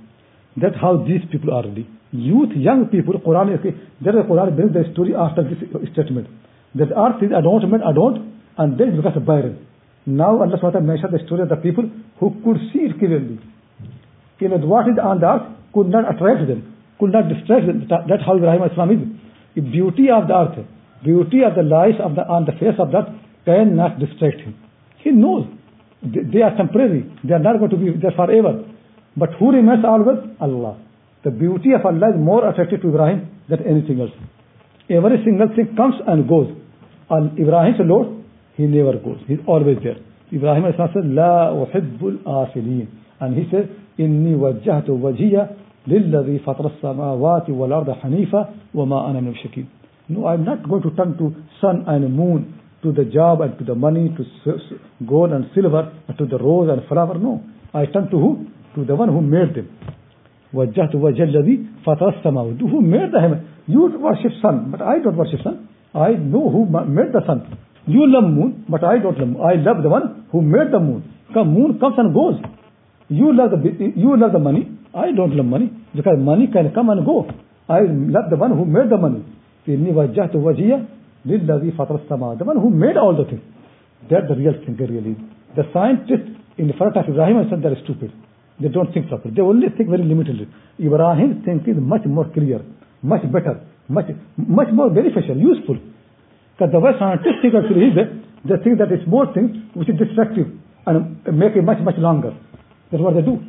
That's 0.57 0.75
how 0.75 0.97
these 1.07 1.21
people 1.31 1.53
are 1.53 1.63
really. 1.63 1.87
Youth, 2.11 2.51
young 2.55 2.87
people, 2.87 3.13
Quran, 3.25 3.55
there 4.01 4.13
the 4.13 4.23
Quran 4.29 4.55
brings 4.55 4.73
the 4.73 4.83
story 4.91 5.15
after 5.15 5.43
this 5.43 5.57
statement. 5.93 6.27
That 6.75 6.91
earth 6.91 7.23
is 7.23 7.31
adornment, 7.31 7.83
adorned, 7.87 8.19
and 8.57 8.77
then 8.77 8.97
becomes 8.97 9.25
barren. 9.25 9.65
Now 10.05 10.41
Allah 10.41 10.57
SWT 10.57 10.83
mentioned 10.83 11.13
the 11.13 11.25
story 11.25 11.43
of 11.43 11.49
the 11.49 11.55
people 11.55 11.89
who 12.19 12.35
could 12.43 12.59
see 12.73 12.79
it 12.79 12.99
clearly. 12.99 13.39
You 14.39 14.49
what 14.49 14.89
is 14.89 14.97
on 15.01 15.21
the 15.21 15.27
earth 15.27 15.47
could 15.73 15.87
not 15.87 16.09
attract 16.13 16.47
them, 16.47 16.70
could 17.01 17.11
not 17.11 17.25
distract 17.27 17.65
them. 17.65 17.89
That, 17.89 18.05
that's 18.07 18.21
how 18.21 18.37
Ibrahim 18.37 18.61
Islam 18.69 18.89
is. 18.93 19.01
The 19.57 19.65
beauty 19.65 20.13
of 20.13 20.29
the 20.29 20.37
earth, 20.37 20.61
beauty 21.03 21.41
of 21.41 21.57
the 21.57 21.65
life 21.65 21.97
of 21.97 22.13
the, 22.13 22.21
on 22.21 22.45
the 22.45 22.53
face 22.61 22.77
of 22.77 22.93
that 22.93 23.09
cannot 23.43 23.97
distract 23.97 24.45
him. 24.45 24.53
He 25.01 25.09
knows 25.09 25.49
they 26.05 26.45
are 26.45 26.55
temporary. 26.55 27.09
They 27.25 27.33
are 27.33 27.41
not 27.41 27.57
going 27.57 27.71
to 27.71 27.77
be 27.77 27.89
there 27.97 28.13
forever. 28.15 28.69
But 29.17 29.33
who 29.39 29.51
remains 29.51 29.83
always? 29.83 30.21
Allah. 30.39 30.77
The 31.23 31.31
beauty 31.31 31.73
of 31.73 31.85
Allah 31.85 32.13
is 32.13 32.17
more 32.17 32.47
attractive 32.47 32.81
to 32.81 32.89
Ibrahim 32.89 33.41
than 33.49 33.65
anything 33.65 33.99
else. 33.99 34.13
Every 34.89 35.21
single 35.25 35.49
thing 35.55 35.75
comes 35.75 35.95
and 36.07 36.27
goes. 36.29 36.53
And 37.09 37.37
Ibrahim's 37.37 37.77
Lord, 37.81 38.23
he 38.55 38.63
never 38.63 38.93
goes. 38.97 39.19
He's 39.27 39.41
always 39.45 39.77
there. 39.83 39.97
Ibrahim 40.31 40.63
says, 40.77 41.03
La 41.03 41.51
uhibbul 41.51 42.23
afilin. 42.23 42.87
And 43.19 43.37
he 43.37 43.49
says, 43.51 43.67
Inni 43.99 44.33
wajjahtu 44.33 44.89
wajhiya 44.89 45.60
للذي 45.88 46.38
فطر 46.38 46.66
السماوات 46.66 47.50
والأرض 47.50 47.90
حنيفا 47.90 48.48
وما 48.74 49.10
أنا 49.10 49.20
من 49.20 49.28
المشركين. 49.28 49.66
No, 50.08 50.26
I'm 50.26 50.44
not 50.44 50.68
going 50.68 50.82
to 50.82 50.90
turn 50.90 51.16
to 51.18 51.34
sun 51.60 51.84
and 51.86 52.14
moon, 52.14 52.60
to 52.82 52.92
the 52.92 53.04
job 53.04 53.40
and 53.40 53.58
to 53.58 53.64
the 53.64 53.74
money, 53.74 54.14
to 54.16 54.22
gold 55.06 55.32
and 55.32 55.46
silver, 55.54 55.92
and 56.08 56.18
to 56.18 56.26
the 56.26 56.38
rose 56.38 56.68
and 56.70 56.86
flower. 56.88 57.18
No, 57.18 57.42
I 57.74 57.86
turn 57.86 58.08
to 58.10 58.18
who? 58.18 58.46
To 58.76 58.84
the 58.84 58.94
one 58.94 59.08
who 59.08 59.20
made 59.20 59.54
them. 59.54 59.68
وجهت 60.54 60.94
وجه 60.94 61.24
الذي 61.24 61.60
فطر 61.84 62.08
السماوات. 62.08 62.58
Who 62.60 62.80
made 62.80 63.10
the 63.12 63.20
heaven? 63.20 63.48
You 63.66 63.98
worship 63.98 64.32
sun, 64.40 64.70
but 64.70 64.80
I 64.80 64.98
don't 65.00 65.16
worship 65.16 65.42
sun. 65.42 65.68
I 65.94 66.10
know 66.12 66.50
who 66.50 66.66
made 66.66 67.12
the 67.12 67.20
sun. 67.26 67.58
You 67.86 68.06
love 68.06 68.30
moon, 68.32 68.64
but 68.68 68.84
I 68.84 68.98
don't 68.98 69.18
love 69.18 69.28
moon. 69.28 69.40
I 69.42 69.54
love 69.54 69.82
the 69.82 69.88
one 69.88 70.26
who 70.30 70.42
made 70.42 70.70
the 70.72 70.78
moon. 70.78 71.02
Because 71.28 71.46
moon 71.46 71.78
comes 71.80 71.94
and 71.98 72.14
goes. 72.14 72.40
You 73.08 73.34
love 73.36 73.50
the 73.50 73.92
you 73.96 74.16
love 74.16 74.32
the 74.32 74.38
money. 74.38 74.70
I 74.94 75.12
don't 75.12 75.36
love 75.36 75.46
money 75.46 75.70
because 75.94 76.18
money 76.18 76.46
can 76.46 76.72
come 76.74 76.90
and 76.90 77.04
go. 77.04 77.28
I 77.68 77.80
love 77.80 78.30
the 78.30 78.36
one 78.36 78.52
who 78.56 78.64
made 78.64 78.90
the 78.90 78.96
money. 78.96 79.22
إني 79.68 79.92
وجهت 79.92 80.36
وجهي 80.36 80.82
للذي 81.26 81.70
فطر 81.72 82.06
السماء. 82.06 82.38
The 82.38 82.44
one 82.44 82.56
who 82.56 82.70
made 82.70 82.96
all 82.96 83.14
the 83.16 83.24
things. 83.24 83.42
That's 84.08 84.28
the 84.28 84.36
real 84.36 84.54
thinker 84.64 84.86
really. 84.86 85.16
The 85.56 85.64
scientists 85.72 86.30
in 86.58 86.68
the 86.68 86.74
front 86.74 86.96
of 86.96 87.08
Ibrahim 87.08 87.46
said 87.50 87.62
they're 87.62 87.82
stupid. 87.82 88.12
They 88.60 88.68
don't 88.68 88.92
think 88.92 89.08
properly. 89.08 89.34
They 89.34 89.42
only 89.42 89.68
think 89.76 89.90
very 89.90 90.04
limitedly. 90.04 90.46
Ibrahim 90.80 91.42
thinking 91.44 91.74
is 91.74 91.80
much 91.80 92.06
more 92.06 92.28
clear, 92.32 92.60
much 93.02 93.22
better, 93.32 93.60
much 93.88 94.06
much 94.36 94.68
more 94.72 94.88
beneficial, 94.90 95.36
useful. 95.36 95.76
Because 96.56 96.72
the 96.72 96.80
way 96.80 96.92
scientists 96.98 97.42
think 97.42 97.54
actually 97.54 97.88
is 97.90 97.94
that 97.96 98.08
they 98.48 98.56
think 98.64 98.78
that 98.78 98.90
it's 98.92 99.06
more 99.06 99.26
things 99.34 99.50
which 99.74 99.88
is 99.90 99.98
destructive 99.98 100.46
and 100.86 101.20
make 101.36 101.56
it 101.56 101.62
much, 101.62 101.80
much 101.82 101.98
longer. 101.98 102.32
That's 102.90 103.02
what 103.02 103.14
they 103.14 103.22
do. 103.22 103.42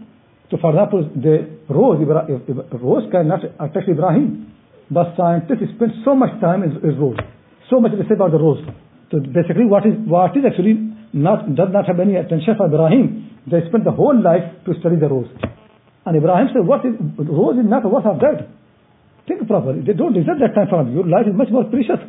So 0.52 0.60
for 0.60 0.76
example, 0.76 1.08
the 1.16 1.48
rose, 1.72 1.96
rose 2.76 3.08
cannot 3.08 3.40
attack 3.56 3.88
Ibrahim. 3.88 4.52
But 4.92 5.16
scientists 5.16 5.72
spend 5.80 6.04
so 6.04 6.12
much 6.12 6.36
time 6.44 6.60
in, 6.60 6.76
in 6.84 6.92
rose. 7.00 7.16
So 7.72 7.80
much 7.80 7.96
they 7.96 8.04
say 8.04 8.20
about 8.20 8.36
the 8.36 8.38
rose. 8.38 8.60
So 9.08 9.24
basically 9.24 9.64
what 9.64 9.88
is, 9.88 9.96
what 10.04 10.36
is 10.36 10.44
actually 10.44 10.76
not, 11.16 11.48
does 11.56 11.72
not 11.72 11.88
have 11.88 11.96
any 12.04 12.20
attention 12.20 12.52
for 12.60 12.68
Ibrahim. 12.68 13.40
They 13.48 13.64
spend 13.72 13.88
the 13.88 13.96
whole 13.96 14.12
life 14.12 14.44
to 14.68 14.76
study 14.76 15.00
the 15.00 15.08
rose. 15.08 15.32
And 16.04 16.20
Ibrahim 16.20 16.52
said, 16.52 16.68
what 16.68 16.84
is, 16.84 17.00
rose 17.16 17.56
is 17.56 17.64
not 17.64 17.88
worth 17.88 18.04
of 18.04 18.20
that. 18.20 18.52
Think 19.24 19.48
properly. 19.48 19.80
They 19.80 19.96
don't 19.96 20.12
deserve 20.12 20.36
that 20.44 20.52
time 20.52 20.68
from 20.68 20.92
you. 20.92 21.00
Your 21.00 21.08
life 21.08 21.24
is 21.24 21.32
much 21.32 21.48
more 21.48 21.64
precious. 21.64 22.04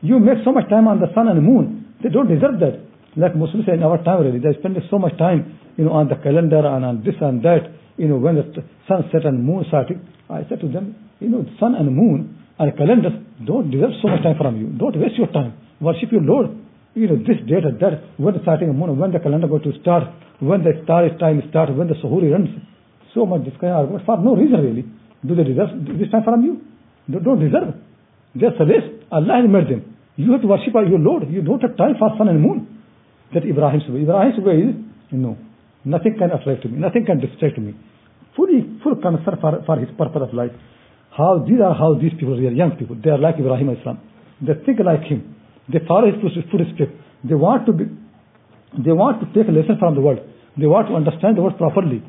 You 0.00 0.16
make 0.24 0.40
so 0.40 0.56
much 0.56 0.72
time 0.72 0.88
on 0.88 1.04
the 1.04 1.12
sun 1.12 1.28
and 1.28 1.36
moon. 1.44 2.00
They 2.00 2.08
don't 2.08 2.32
deserve 2.32 2.64
that. 2.64 2.91
Like 3.16 3.36
Muslims 3.36 3.66
say 3.66 3.74
in 3.74 3.82
our 3.82 4.02
time 4.02 4.24
really, 4.24 4.38
they 4.38 4.56
spend 4.58 4.76
so 4.90 4.98
much 4.98 5.16
time, 5.18 5.58
you 5.76 5.84
know, 5.84 5.92
on 5.92 6.08
the 6.08 6.16
calendar 6.16 6.64
and 6.64 6.84
on 6.84 7.04
this 7.04 7.14
and 7.20 7.42
that. 7.42 7.68
You 7.98 8.08
know, 8.08 8.16
when 8.16 8.36
the 8.36 8.64
sun 8.88 9.04
set 9.12 9.26
and 9.26 9.44
moon 9.44 9.64
starting. 9.68 10.00
I 10.30 10.48
said 10.48 10.60
to 10.60 10.68
them, 10.68 10.96
you 11.20 11.28
know, 11.28 11.44
sun 11.60 11.74
and 11.74 11.94
moon 11.94 12.40
and 12.58 12.76
calendars 12.76 13.12
don't 13.44 13.70
deserve 13.70 13.92
so 14.00 14.08
much 14.08 14.22
time 14.22 14.36
from 14.40 14.56
you. 14.56 14.68
Don't 14.78 14.96
waste 14.98 15.18
your 15.18 15.28
time. 15.28 15.52
Worship 15.80 16.10
your 16.10 16.22
Lord. 16.22 16.56
You 16.94 17.08
know, 17.08 17.16
this 17.16 17.40
date 17.48 17.64
and 17.64 17.80
that, 17.80 18.16
when 18.16 18.34
the 18.34 18.40
starting 18.42 18.68
of 18.68 18.76
moon, 18.76 18.98
when 18.98 19.12
the 19.12 19.18
calendar 19.18 19.48
going 19.48 19.62
to 19.64 19.72
start, 19.80 20.04
when 20.40 20.64
the 20.64 20.72
star 20.84 21.08
time 21.18 21.42
starts, 21.50 21.72
when 21.72 21.88
the 21.88 21.94
suhoor 22.00 22.24
runs. 22.32 22.48
So 23.14 23.26
much 23.26 23.46
of 23.46 23.62
argument 23.62 24.04
for 24.06 24.16
no 24.18 24.36
reason 24.36 24.60
really. 24.60 24.84
Do 25.24 25.34
they 25.36 25.44
deserve 25.44 25.84
this 26.00 26.10
time 26.10 26.24
from 26.24 26.44
you? 26.44 26.60
They 27.08 27.18
don't 27.18 27.40
deserve. 27.40 27.76
They're 28.34 28.56
service. 28.56 29.04
Allah 29.12 29.44
has 29.44 29.50
made 29.50 29.68
them. 29.68 29.96
You 30.16 30.32
have 30.32 30.40
to 30.40 30.48
worship 30.48 30.72
your 30.72 30.98
Lord. 30.98 31.28
You 31.30 31.42
don't 31.42 31.60
have 31.60 31.76
time 31.76 31.94
for 31.98 32.08
sun 32.16 32.28
and 32.28 32.40
moon. 32.40 32.81
That 33.34 33.44
Ibrahim's 33.44 33.88
way. 33.88 34.02
Ibrahim's 34.02 34.38
way 34.44 34.56
is, 34.68 34.74
no, 35.12 35.36
nothing 35.84 36.16
can 36.18 36.30
attract 36.30 36.64
me, 36.66 36.78
nothing 36.78 37.04
can 37.06 37.20
distract 37.20 37.58
me. 37.58 37.74
Fully, 38.36 38.64
full 38.82 38.96
concern 38.96 39.36
for, 39.40 39.62
for 39.64 39.76
his 39.78 39.88
purpose 39.96 40.22
of 40.28 40.34
life. 40.34 40.52
How 41.16 41.44
these 41.46 41.60
are 41.60 41.74
how 41.74 41.94
these 41.94 42.12
people, 42.18 42.36
they 42.40 42.48
are 42.48 42.56
young 42.56 42.72
people. 42.76 42.96
They 42.96 43.10
are 43.10 43.18
like 43.18 43.36
Ibrahim 43.38 43.76
Islam. 43.76 44.00
They 44.40 44.54
think 44.64 44.80
like 44.84 45.04
him. 45.04 45.36
They 45.68 45.80
follow 45.86 46.10
his 46.10 46.16
footsteps. 46.20 46.92
They 47.24 47.34
want 47.34 47.66
to 47.66 47.72
be, 47.72 47.84
they 48.82 48.92
want 48.92 49.20
to 49.20 49.26
take 49.36 49.48
a 49.48 49.52
lesson 49.52 49.76
from 49.78 49.94
the 49.94 50.00
world. 50.00 50.20
They 50.56 50.66
want 50.66 50.88
to 50.88 50.94
understand 50.96 51.36
the 51.36 51.42
world 51.42 51.58
properly. 51.58 52.02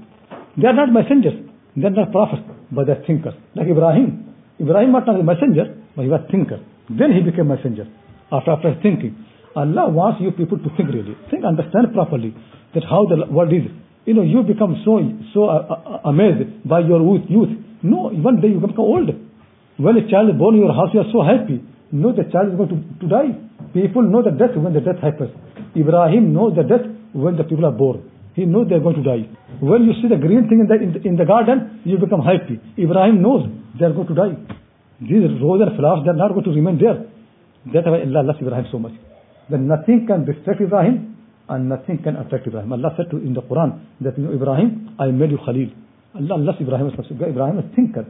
They 0.58 0.68
are 0.68 0.74
not 0.74 0.92
messengers. 0.92 1.36
They 1.76 1.88
are 1.88 1.92
not 1.92 2.12
prophets, 2.12 2.44
but 2.72 2.86
they 2.88 2.94
are 2.94 3.04
thinkers. 3.06 3.34
Like 3.56 3.68
Ibrahim. 3.68 4.34
Ibrahim 4.60 4.94
was 4.94 5.04
not 5.06 5.20
a 5.20 5.24
messenger, 5.24 5.76
but 5.96 6.04
he 6.04 6.10
was 6.10 6.22
a 6.28 6.32
thinker. 6.32 6.60
Then 6.90 7.12
he 7.12 7.22
became 7.22 7.48
messenger. 7.48 7.88
After, 8.32 8.52
after 8.52 8.76
thinking. 8.82 9.16
Allah 9.56 9.90
wants 9.90 10.22
you 10.22 10.32
people 10.32 10.58
to 10.58 10.70
think 10.76 10.90
really. 10.90 11.16
Think, 11.30 11.46
understand 11.46 11.94
properly 11.94 12.34
that 12.74 12.84
how 12.84 13.06
the 13.06 13.30
world 13.32 13.54
is. 13.54 13.70
You 14.06 14.14
know, 14.14 14.24
you 14.24 14.44
become 14.44 14.82
so 14.84 15.00
so 15.34 15.48
uh, 15.48 15.64
uh, 15.64 16.10
amazed 16.10 16.68
by 16.68 16.82
your 16.82 17.00
youth. 17.00 17.30
youth. 17.30 17.54
No, 17.84 18.10
one 18.10 18.42
day 18.42 18.50
you 18.50 18.60
become 18.60 18.80
old. 18.80 19.10
When 19.78 19.98
a 19.98 20.06
child 20.10 20.30
is 20.30 20.38
born 20.38 20.56
in 20.56 20.62
your 20.62 20.74
house, 20.74 20.90
you 20.94 21.02
are 21.02 21.12
so 21.12 21.22
happy. 21.22 21.62
No, 21.92 22.12
the 22.12 22.24
child 22.32 22.52
is 22.52 22.58
going 22.58 22.70
to, 22.74 22.80
to 23.00 23.08
die. 23.08 23.32
People 23.74 24.04
know 24.04 24.22
the 24.22 24.32
death 24.32 24.58
when 24.58 24.74
the 24.74 24.82
death 24.82 25.00
happens. 25.02 25.32
Ibrahim 25.76 26.34
knows 26.34 26.56
the 26.56 26.64
death 26.64 26.86
when 27.14 27.38
the 27.38 27.44
people 27.44 27.66
are 27.66 27.72
born. 27.72 28.10
He 28.36 28.46
knows 28.46 28.68
they 28.70 28.76
are 28.76 28.86
going 28.86 28.98
to 28.98 29.06
die. 29.06 29.30
When 29.62 29.86
you 29.86 29.94
see 30.02 30.10
the 30.10 30.18
green 30.18 30.50
thing 30.50 30.66
in 30.66 30.68
the, 30.68 30.78
in 30.82 30.94
the, 30.94 31.00
in 31.08 31.16
the 31.18 31.26
garden, 31.26 31.82
you 31.86 31.98
become 31.98 32.22
happy. 32.22 32.60
Ibrahim 32.78 33.22
knows 33.22 33.46
they 33.80 33.86
are 33.86 33.94
going 33.94 34.08
to 34.08 34.16
die. 34.16 34.34
These 35.02 35.38
roses 35.42 35.70
and 35.70 35.78
flowers, 35.78 36.02
they 36.04 36.12
are 36.12 36.18
not 36.18 36.34
going 36.34 36.46
to 36.46 36.52
remain 36.52 36.80
there. 36.82 37.06
That's 37.72 37.86
why 37.86 38.02
Allah 38.02 38.26
loves 38.26 38.42
Ibrahim 38.42 38.66
so 38.72 38.80
much. 38.80 38.94
Then 39.50 39.68
nothing 39.68 40.06
can 40.08 40.26
distract 40.26 40.62
Ibrahim 40.62 41.18
and 41.50 41.70
nothing 41.70 42.00
can 42.04 42.16
attract 42.16 42.48
Ibrahim. 42.48 42.72
Allah 42.72 42.94
said 42.96 43.10
to 43.12 43.18
in 43.18 43.34
the 43.34 43.42
Quran 43.42 43.80
that 44.02 44.18
you 44.18 44.26
know, 44.26 44.34
Ibrahim, 44.34 44.96
I 45.00 45.08
made 45.08 45.32
you 45.32 45.40
Khalil. 45.46 45.70
Allah 46.16 46.38
loves 46.38 46.62
Ibrahim. 46.62 46.88
Ibrahim 46.90 47.60
is 47.60 47.66
thinker. 47.76 48.06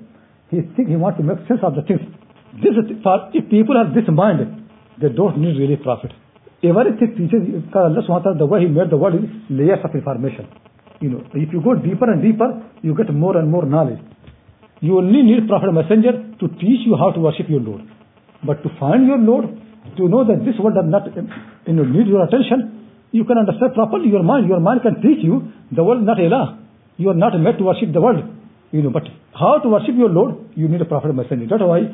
He 0.50 0.62
think 0.75 0.90
he 0.90 0.96
wants 0.96 1.18
to 1.18 1.24
make 1.24 1.40
sense 1.48 1.62
of 1.63 1.74
the 1.75 1.82
things. 1.82 2.02
This 2.62 2.78
is, 2.78 3.02
for, 3.02 3.30
if 3.34 3.50
people 3.50 3.74
have 3.74 3.96
this 3.96 4.06
mind, 4.10 4.70
they 5.02 5.10
don't 5.10 5.38
need 5.40 5.58
really 5.58 5.78
prophet. 5.78 6.12
Everything 6.63 7.18
teaches 7.18 7.42
Allah 7.74 8.02
subhanahu 8.08 8.38
the 8.38 8.46
way 8.46 8.62
He 8.62 8.68
made 8.68 8.90
the 8.90 8.98
world 8.98 9.16
is 9.16 9.28
layers 9.50 9.80
of 9.84 9.92
information. 9.96 10.48
You 11.02 11.10
know, 11.10 11.22
if 11.34 11.52
you 11.52 11.60
go 11.60 11.75
deeper 11.75 12.08
and 12.10 12.22
deeper, 12.22 12.62
you 12.82 12.96
get 12.96 13.12
more 13.13 13.36
and 13.36 13.50
more 13.50 13.66
knowledge. 13.66 14.00
You 14.80 14.98
only 15.00 15.24
need 15.24 15.48
prophet 15.48 15.74
messenger 15.74 16.13
to 16.40 16.48
teach 16.62 16.86
you 16.86 16.96
how 16.96 17.12
to 17.12 17.20
worship 17.20 17.50
your 17.50 17.60
Lord. 17.60 17.82
But 18.46 18.63
to 18.63 18.70
find 18.80 19.08
your 19.08 19.18
Lord, 19.18 19.46
to 19.98 20.08
know 20.08 20.24
that 20.24 20.46
this 20.46 20.58
world 20.60 20.76
does 20.76 20.86
not 20.88 21.08
um, 21.18 21.30
you 21.68 21.74
know, 21.74 21.84
need 21.84 22.08
your 22.08 22.24
attention, 22.24 22.90
you 23.12 23.24
can 23.26 23.38
understand 23.38 23.74
properly 23.74 24.10
your 24.10 24.24
mind. 24.24 24.50
Your 24.50 24.60
mind 24.60 24.82
can 24.82 25.02
teach 25.02 25.24
you 25.24 25.52
the 25.72 25.84
world 25.84 26.04
not 26.04 26.20
Allah. 26.20 26.60
You 26.98 27.10
are 27.10 27.18
not 27.18 27.38
made 27.40 27.58
to 27.58 27.64
worship 27.64 27.94
the 27.94 28.02
world. 28.02 28.24
You 28.72 28.82
know, 28.82 28.90
but 28.90 29.04
how 29.34 29.60
to 29.60 29.70
worship 29.70 29.96
your 29.96 30.10
Lord, 30.10 30.36
you 30.56 30.68
need 30.68 30.82
a 30.82 30.86
prophet 30.86 31.14
messenger. 31.14 31.46
That's 31.50 31.62
why 31.62 31.86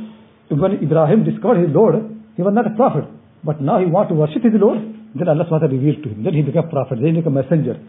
when 0.50 0.80
Ibrahim 0.82 1.24
discovered 1.26 1.60
his 1.66 1.76
Lord, 1.76 1.96
he 2.36 2.42
was 2.42 2.54
not 2.54 2.68
a 2.68 2.76
prophet. 2.76 3.06
But 3.44 3.62
now 3.62 3.80
he 3.80 3.86
wants 3.86 4.10
to 4.12 4.16
worship 4.16 4.44
his 4.44 4.54
Lord, 4.56 4.80
then 5.16 5.28
Allah 5.28 5.46
SWT 5.46 5.72
revealed 5.72 6.04
to 6.04 6.10
him. 6.10 6.24
Then 6.24 6.34
he 6.34 6.42
became 6.42 6.64
a 6.66 6.70
prophet, 6.70 7.00
then 7.02 7.16
he 7.16 7.22
became 7.22 7.38
a 7.38 7.44
messenger. 7.44 7.80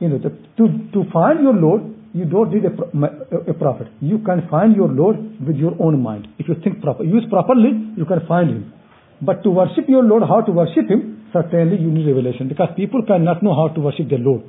You 0.00 0.08
know, 0.08 0.18
to, 0.18 0.64
to 0.94 1.10
find 1.12 1.42
your 1.42 1.54
Lord, 1.54 1.82
you 2.12 2.24
don't 2.24 2.52
need 2.52 2.64
a, 2.64 3.50
a, 3.50 3.54
prophet. 3.54 3.88
You 4.00 4.18
can 4.18 4.46
find 4.50 4.76
your 4.76 4.88
Lord 4.88 5.16
with 5.46 5.56
your 5.56 5.74
own 5.80 6.02
mind. 6.02 6.28
If 6.38 6.48
you 6.48 6.56
think 6.62 6.82
proper, 6.82 7.04
use 7.04 7.24
properly, 7.30 7.70
you 7.96 8.04
can 8.04 8.26
find 8.26 8.50
him. 8.50 8.72
But 9.21 9.43
to 9.43 9.49
worship 9.49 9.85
your 9.87 10.03
Lord, 10.03 10.23
how 10.23 10.41
to 10.41 10.51
worship 10.51 10.89
him, 10.89 11.25
certainly 11.33 11.77
you 11.81 11.89
need 11.89 12.07
revelation. 12.07 12.47
Because 12.47 12.69
people 12.75 13.01
cannot 13.07 13.41
know 13.41 13.55
how 13.55 13.73
to 13.73 13.79
worship 13.81 14.09
their 14.09 14.19
Lord. 14.19 14.43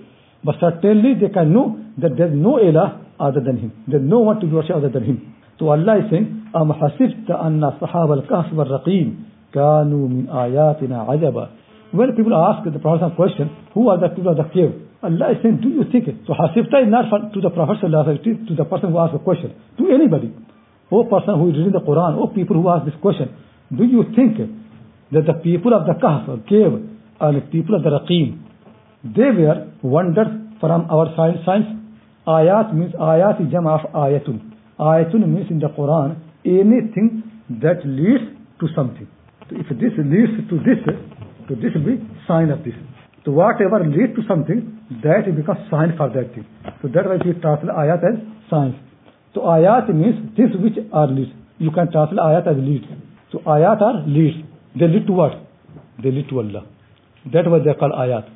But 0.44 0.56
certainly 0.60 1.14
they 1.20 1.32
can 1.32 1.52
know 1.52 1.80
that 1.98 2.16
there 2.16 2.28
is 2.28 2.34
no 2.36 2.60
ilah 2.60 3.08
other 3.18 3.40
than 3.40 3.58
him. 3.58 3.72
There 3.88 3.98
is 4.00 4.06
no 4.06 4.20
one 4.20 4.40
to 4.40 4.46
worship 4.46 4.76
other 4.76 4.88
than 4.88 5.04
him. 5.04 5.34
So 5.58 5.70
Allah 5.70 6.04
is 6.04 6.10
saying, 6.10 6.52
أَمْ 6.54 6.70
حَسِبْتَ 6.70 7.26
أَنَّ 7.26 7.62
صَحَابَ 7.80 8.10
الْكَهْفِ 8.22 8.54
وَالرَّقِيمِ 8.54 9.08
كَانُوا 9.52 10.04
مِنْ 10.08 10.28
آيَاتِنَا 10.28 11.08
عَجَبًا 11.08 11.48
When 11.92 12.14
people 12.14 12.34
ask 12.34 12.62
the 12.70 12.78
Prophet 12.78 13.00
some 13.00 13.16
question, 13.16 13.50
who 13.74 13.88
are 13.88 13.98
the 13.98 14.08
people 14.14 14.30
of 14.30 14.36
the 14.36 14.44
cave? 14.54 14.88
Allah 15.02 15.32
is 15.32 15.38
saying, 15.42 15.60
do 15.62 15.68
you 15.68 15.84
think 15.90 16.06
it? 16.06 16.16
So 16.26 16.34
hasibta 16.34 16.82
is 16.84 16.90
not 16.90 17.10
to 17.32 17.40
the 17.40 17.50
Prophet 17.50 17.80
to 17.80 17.88
the 18.54 18.64
person 18.64 18.92
who 18.92 18.98
asked 18.98 19.14
the 19.14 19.18
question, 19.18 19.54
to 19.78 19.90
anybody. 19.90 20.34
Oh 20.92 21.04
person 21.04 21.38
who 21.38 21.50
is 21.50 21.56
reading 21.56 21.72
the 21.72 21.80
Quran, 21.80 22.18
oh 22.18 22.28
people 22.28 22.56
who 22.56 22.68
ask 22.68 22.84
this 22.84 22.94
question, 23.00 23.34
do 23.74 23.84
you 23.84 24.04
think 24.16 24.38
that 25.13 25.25
the 25.25 25.33
people 25.43 25.73
of 25.73 25.85
the 25.85 25.93
Kahf, 25.93 26.25
cave, 26.47 26.73
and 26.73 27.37
uh, 27.37 27.39
the 27.39 27.45
people 27.51 27.75
of 27.75 27.83
the 27.83 27.89
Raqim, 27.89 28.41
they 29.03 29.29
were 29.31 29.71
wonders 29.81 30.27
from 30.59 30.87
our 30.89 31.13
science. 31.15 31.39
science. 31.45 31.67
Ayat 32.27 32.73
means 32.73 32.93
ayat 32.95 33.45
is 33.45 33.51
jam 33.51 33.67
of 33.67 33.81
ayatun. 33.93 34.39
Ayatun 34.79 35.27
means 35.27 35.51
in 35.51 35.59
the 35.59 35.67
Quran 35.67 36.15
anything 36.45 37.23
that 37.61 37.83
leads 37.85 38.23
to 38.59 38.67
something. 38.75 39.07
So 39.49 39.57
if 39.59 39.67
this 39.69 39.91
leads 39.99 40.33
to 40.49 40.55
this, 40.63 40.79
so 41.47 41.55
this 41.55 41.75
will 41.75 41.83
be 41.83 41.99
sign 42.27 42.49
of 42.49 42.63
this. 42.63 42.73
So 43.25 43.31
whatever 43.31 43.83
leads 43.83 44.15
to 44.15 44.23
something, 44.27 44.79
that 45.03 45.27
becomes 45.35 45.59
sign 45.69 45.95
for 45.97 46.07
that 46.09 46.33
thing. 46.33 46.47
So 46.81 46.87
that 46.87 47.05
why 47.05 47.19
we 47.19 47.33
translate 47.39 47.75
ayat 47.75 48.03
as 48.07 48.17
signs. 48.49 48.75
So 49.33 49.41
ayat 49.41 49.93
means 49.93 50.35
things 50.35 50.55
which 50.59 50.79
are 50.91 51.07
leads. 51.07 51.31
You 51.59 51.71
can 51.71 51.91
translate 51.91 52.19
ayat 52.19 52.47
as 52.47 52.57
leads. 52.57 52.87
So 53.31 53.39
ayat 53.39 53.81
are 53.81 54.07
leads. 54.07 54.52
They 54.75 54.87
lead 54.87 55.05
to 55.07 55.13
what? 55.13 55.33
They 56.01 56.11
lead 56.11 56.29
to 56.29 56.39
Allah. 56.39 56.65
That 57.31 57.47
why 57.47 57.59
they 57.59 57.73
call 57.73 57.91
ayat. 57.91 58.29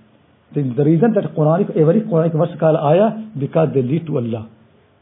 The, 0.53 0.61
the 0.61 0.85
reason 0.85 1.13
that 1.13 1.35
Quranic, 1.35 1.75
every 1.75 2.01
Quranic 2.01 2.33
verse 2.33 2.55
called 2.59 2.77
ayah, 2.77 3.19
because 3.37 3.69
they 3.73 3.81
lead 3.81 4.05
to 4.07 4.17
Allah. 4.17 4.49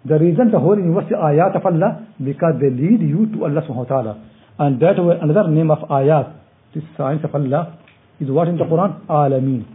The 0.05 0.17
reason 0.17 0.51
the 0.51 0.59
whole 0.59 0.77
universe 0.77 1.11
ayat 1.11 1.55
of 1.55 1.65
Allah, 1.65 2.07
because 2.23 2.55
they 2.61 2.69
lead 2.69 3.01
you 3.01 3.27
to 3.33 3.45
Allah 3.45 3.61
subhanahu 3.61 3.89
wa 3.89 3.91
ta'ala. 3.91 4.23
And 4.59 4.79
that 4.79 4.97
way 5.03 5.17
another 5.21 5.49
name 5.49 5.71
of 5.71 5.79
ayat, 5.89 6.33
this 6.73 6.83
science 6.97 7.21
of 7.23 7.35
Allah, 7.35 7.77
is 8.19 8.31
what 8.31 8.47
in 8.47 8.57
the 8.57 8.63
Quran? 8.63 9.05
Alameen. 9.07 9.65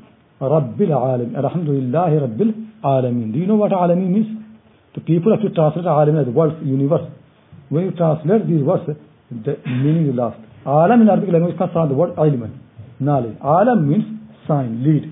Rabbil 0.41 0.91
Alameen. 0.91 1.37
Alhamdulillahi 1.37 2.21
Rabbil 2.25 2.51
Alameen. 2.83 3.33
Do 3.33 3.39
you 3.39 3.47
know 3.47 3.57
what 3.57 3.73
Alameen 3.73 4.11
means? 4.11 4.39
The 4.95 5.03
people 5.03 5.31
have 5.33 5.43
to 5.43 5.55
translate 5.55 5.85
Alameen 5.85 6.27
as 6.27 6.35
world, 6.35 6.67
universe. 6.67 7.11
When 7.69 7.85
you 7.85 7.91
translate 7.93 8.49
these 8.49 8.63
words, 8.63 8.83
the 9.31 9.57
meaning 9.67 10.09
is 10.09 10.15
lost. 10.17 10.39
Alam 10.67 11.03
in 11.03 11.09
Arabic 11.09 11.33
language 11.33 11.57
comes 11.57 11.73
from 11.73 11.89
the 11.89 11.95
word 11.95 12.15
ilman, 12.17 12.53
knowledge. 13.01 13.37
Alam 13.43 13.89
means 13.89 14.05
sign, 14.47 14.85
lead. 14.85 15.11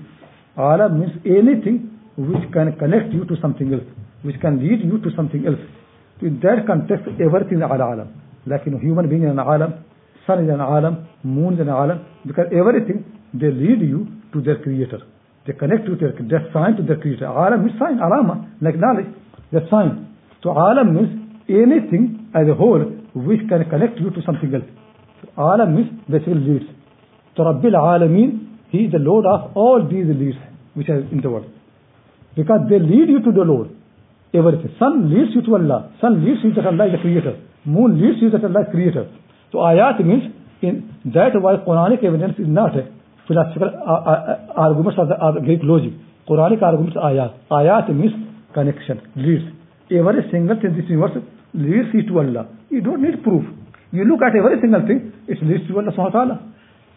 Alam 0.57 0.99
means 0.99 1.11
anything 1.25 1.89
which 2.17 2.51
can 2.53 2.77
connect 2.77 3.11
you 3.13 3.25
to 3.25 3.35
something 3.41 3.73
else, 3.73 3.83
which 4.21 4.39
can 4.41 4.59
lead 4.59 4.83
you 4.83 4.99
to 4.99 5.09
something 5.15 5.47
else. 5.47 5.59
In 6.21 6.39
that 6.41 6.67
context, 6.67 7.07
everything 7.19 7.57
is 7.57 7.63
ala 7.63 7.95
alam. 7.95 8.21
Like 8.45 8.61
you 8.65 8.73
know, 8.73 8.77
human 8.77 9.09
being 9.09 9.23
is 9.23 9.31
an 9.31 9.39
alam, 9.39 9.85
sun 10.27 10.43
is 10.43 10.49
an 10.49 10.61
alam, 10.61 11.07
moon 11.23 11.55
is 11.55 11.61
an 11.61 11.69
alam, 11.69 12.05
because 12.27 12.45
everything, 12.51 13.05
they 13.33 13.49
lead 13.49 13.81
you 13.81 14.07
to 14.33 14.41
their 14.41 14.61
creator. 14.61 14.99
They 15.47 15.53
connect 15.53 15.87
you 15.87 15.95
to 15.95 16.13
their, 16.13 16.27
their 16.27 16.51
sign 16.53 16.75
to 16.75 16.83
their 16.83 16.97
creator. 16.97 17.25
Alam 17.25 17.65
means 17.65 17.79
sign, 17.79 17.97
alama, 17.97 18.51
like 18.61 18.75
knowledge, 18.75 19.07
their 19.51 19.65
sign. 19.71 20.13
So 20.43 20.51
alam 20.51 20.93
means 20.93 21.09
anything 21.49 22.29
as 22.35 22.47
a 22.47 22.53
whole 22.53 22.85
which 23.15 23.41
can 23.49 23.67
connect 23.69 23.97
you 23.99 24.11
to 24.11 24.21
something 24.25 24.53
else. 24.53 24.69
Alam 25.37 25.75
means 25.75 25.89
basically 26.09 26.35
leads. 26.35 26.65
So 27.35 27.43
Rabbil 27.43 27.73
Alameen, 27.73 28.57
he 28.69 28.85
is 28.85 28.91
the 28.91 28.99
Lord 28.99 29.25
of 29.25 29.55
all 29.55 29.87
these 29.89 30.05
leads 30.07 30.37
which 30.73 30.89
are 30.89 30.99
in 30.99 31.21
the 31.21 31.29
world. 31.29 31.49
Because 32.35 32.61
they 32.69 32.79
lead 32.79 33.09
you 33.09 33.21
to 33.21 33.31
the 33.31 33.43
Lord. 33.43 33.69
Everything. 34.33 34.75
Sun 34.77 35.09
leads 35.09 35.33
you 35.33 35.41
to 35.41 35.55
Allah. 35.55 35.91
Sun 35.99 36.23
leads 36.23 36.43
you 36.43 36.53
that 36.53 36.65
Allah 36.65 36.85
is 36.85 36.93
the 36.93 37.01
creator. 37.01 37.35
Moon 37.65 37.99
leads 37.99 38.21
you 38.21 38.29
that 38.29 38.43
Allah 38.43 38.61
is 38.61 38.71
creator. 38.71 39.09
So 39.51 39.59
ayat 39.59 40.05
means 40.05 40.29
in 40.61 40.93
that 41.05 41.33
why 41.41 41.57
Quranic 41.65 42.03
evidence 42.03 42.37
is 42.37 42.47
not 42.47 42.77
a 42.77 42.85
philosophical 43.27 43.69
uh, 43.73 43.91
uh, 44.05 44.53
arguments 44.55 44.99
of 44.99 45.07
the, 45.09 45.41
Greek 45.41 45.61
logic. 45.63 45.93
Quranic 46.29 46.61
arguments 46.61 46.95
ayat. 46.95 47.33
Ayat 47.49 47.89
means 47.95 48.13
connection, 48.53 49.01
leads. 49.15 49.49
Every 49.89 50.21
single 50.29 50.55
thing 50.61 50.71
in 50.71 50.77
this 50.77 50.89
universe 50.89 51.17
leads 51.53 51.89
you 51.93 52.05
to 52.07 52.19
Allah. 52.19 52.47
You 52.69 52.81
don't 52.81 53.01
need 53.01 53.23
proof. 53.23 53.43
You 53.91 54.05
look 54.05 54.21
at 54.21 54.35
every 54.35 54.61
single 54.61 54.85
thing, 54.85 55.13
it 55.27 55.41
leads 55.41 55.67
to 55.67 55.79
Allah 55.79 55.91
subhanahu 55.91 56.13
wa 56.13 56.17
ta'ala. 56.19 56.35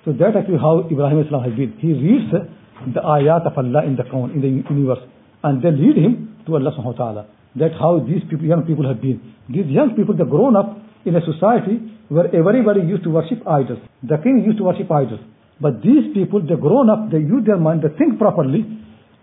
So 0.04 0.12
that's 0.12 0.36
actually 0.36 0.58
how 0.58 0.84
Ibrahim 0.90 1.24
Islam 1.24 1.42
has 1.44 1.54
been. 1.56 1.72
He 1.78 1.92
reads 1.96 2.28
the 2.32 3.00
ayat 3.00 3.46
of 3.46 3.56
Allah 3.56 3.86
in 3.86 3.96
the 3.96 4.02
Quran, 4.02 4.34
in 4.34 4.40
the 4.42 4.50
universe, 4.68 5.00
and 5.42 5.62
they 5.62 5.70
lead 5.70 5.96
him 5.96 6.36
to 6.46 6.56
Allah 6.56 6.72
subhanahu 6.76 6.98
wa 6.98 7.04
ta'ala. 7.04 7.22
That's 7.54 7.74
how 7.78 8.00
these 8.00 8.22
people, 8.28 8.44
young 8.44 8.64
people 8.64 8.86
have 8.88 9.00
been. 9.00 9.20
These 9.48 9.66
young 9.68 9.94
people, 9.96 10.16
they've 10.16 10.28
grown 10.28 10.56
up 10.56 10.76
in 11.04 11.16
a 11.16 11.22
society 11.24 11.80
where 12.08 12.28
everybody 12.34 12.80
used 12.80 13.04
to 13.04 13.10
worship 13.10 13.46
idols. 13.46 13.80
The 14.02 14.18
king 14.18 14.42
used 14.44 14.58
to 14.58 14.64
worship 14.64 14.90
idols. 14.90 15.20
But 15.60 15.80
these 15.82 16.12
people, 16.12 16.40
they've 16.42 16.60
grown 16.60 16.90
up, 16.90 17.10
they 17.10 17.18
use 17.18 17.44
their 17.46 17.56
mind, 17.56 17.82
they 17.82 17.92
think 17.96 18.18
properly, 18.18 18.66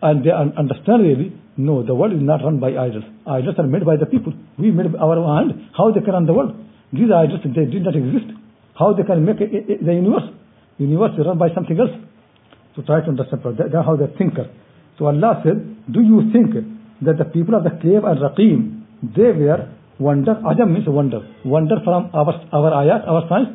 and 0.01 0.23
they 0.23 0.31
understand 0.31 1.03
really, 1.03 1.35
no, 1.57 1.83
the 1.83 1.93
world 1.93 2.13
is 2.13 2.21
not 2.21 2.41
run 2.41 2.59
by 2.59 2.69
idols. 2.69 3.03
Idols 3.27 3.55
are 3.57 3.67
made 3.67 3.85
by 3.85 3.97
the 3.97 4.05
people. 4.05 4.31
We 4.57 4.71
made 4.71 4.95
our 4.95 5.19
hand. 5.35 5.69
How 5.75 5.91
they 5.91 5.99
can 5.99 6.13
run 6.13 6.25
the 6.25 6.33
world? 6.33 6.55
These 6.91 7.12
idols, 7.13 7.41
they 7.43 7.65
did 7.65 7.84
not 7.84 7.96
exist. 7.96 8.31
How 8.77 8.93
they 8.93 9.03
can 9.03 9.25
make 9.25 9.41
a, 9.41 9.48
the 9.48 9.93
universe? 9.93 10.29
Universe 10.77 11.12
is 11.19 11.25
run 11.25 11.38
by 11.38 11.50
something 11.53 11.77
else. 11.79 11.91
So 12.75 12.81
try 12.84 13.01
to 13.01 13.10
understand. 13.10 13.43
That, 13.43 13.72
that's 13.72 13.86
how 13.86 13.96
they 13.96 14.08
think. 14.17 14.34
So 14.98 15.05
Allah 15.05 15.41
said, 15.43 15.60
do 15.91 16.01
you 16.01 16.31
think 16.31 16.55
that 17.01 17.17
the 17.17 17.25
people 17.25 17.55
of 17.55 17.63
the 17.63 17.72
cave 17.81 18.03
and 18.03 18.17
Raqim, 18.19 18.84
they 19.15 19.31
were 19.31 19.69
wonder. 20.00 20.36
Ajam 20.36 20.74
means 20.74 20.88
wonder. 20.88 21.22
Wonder 21.46 21.75
from 21.84 22.10
our, 22.13 22.34
our 22.51 22.72
ayat, 22.84 23.08
our 23.08 23.27
science. 23.29 23.50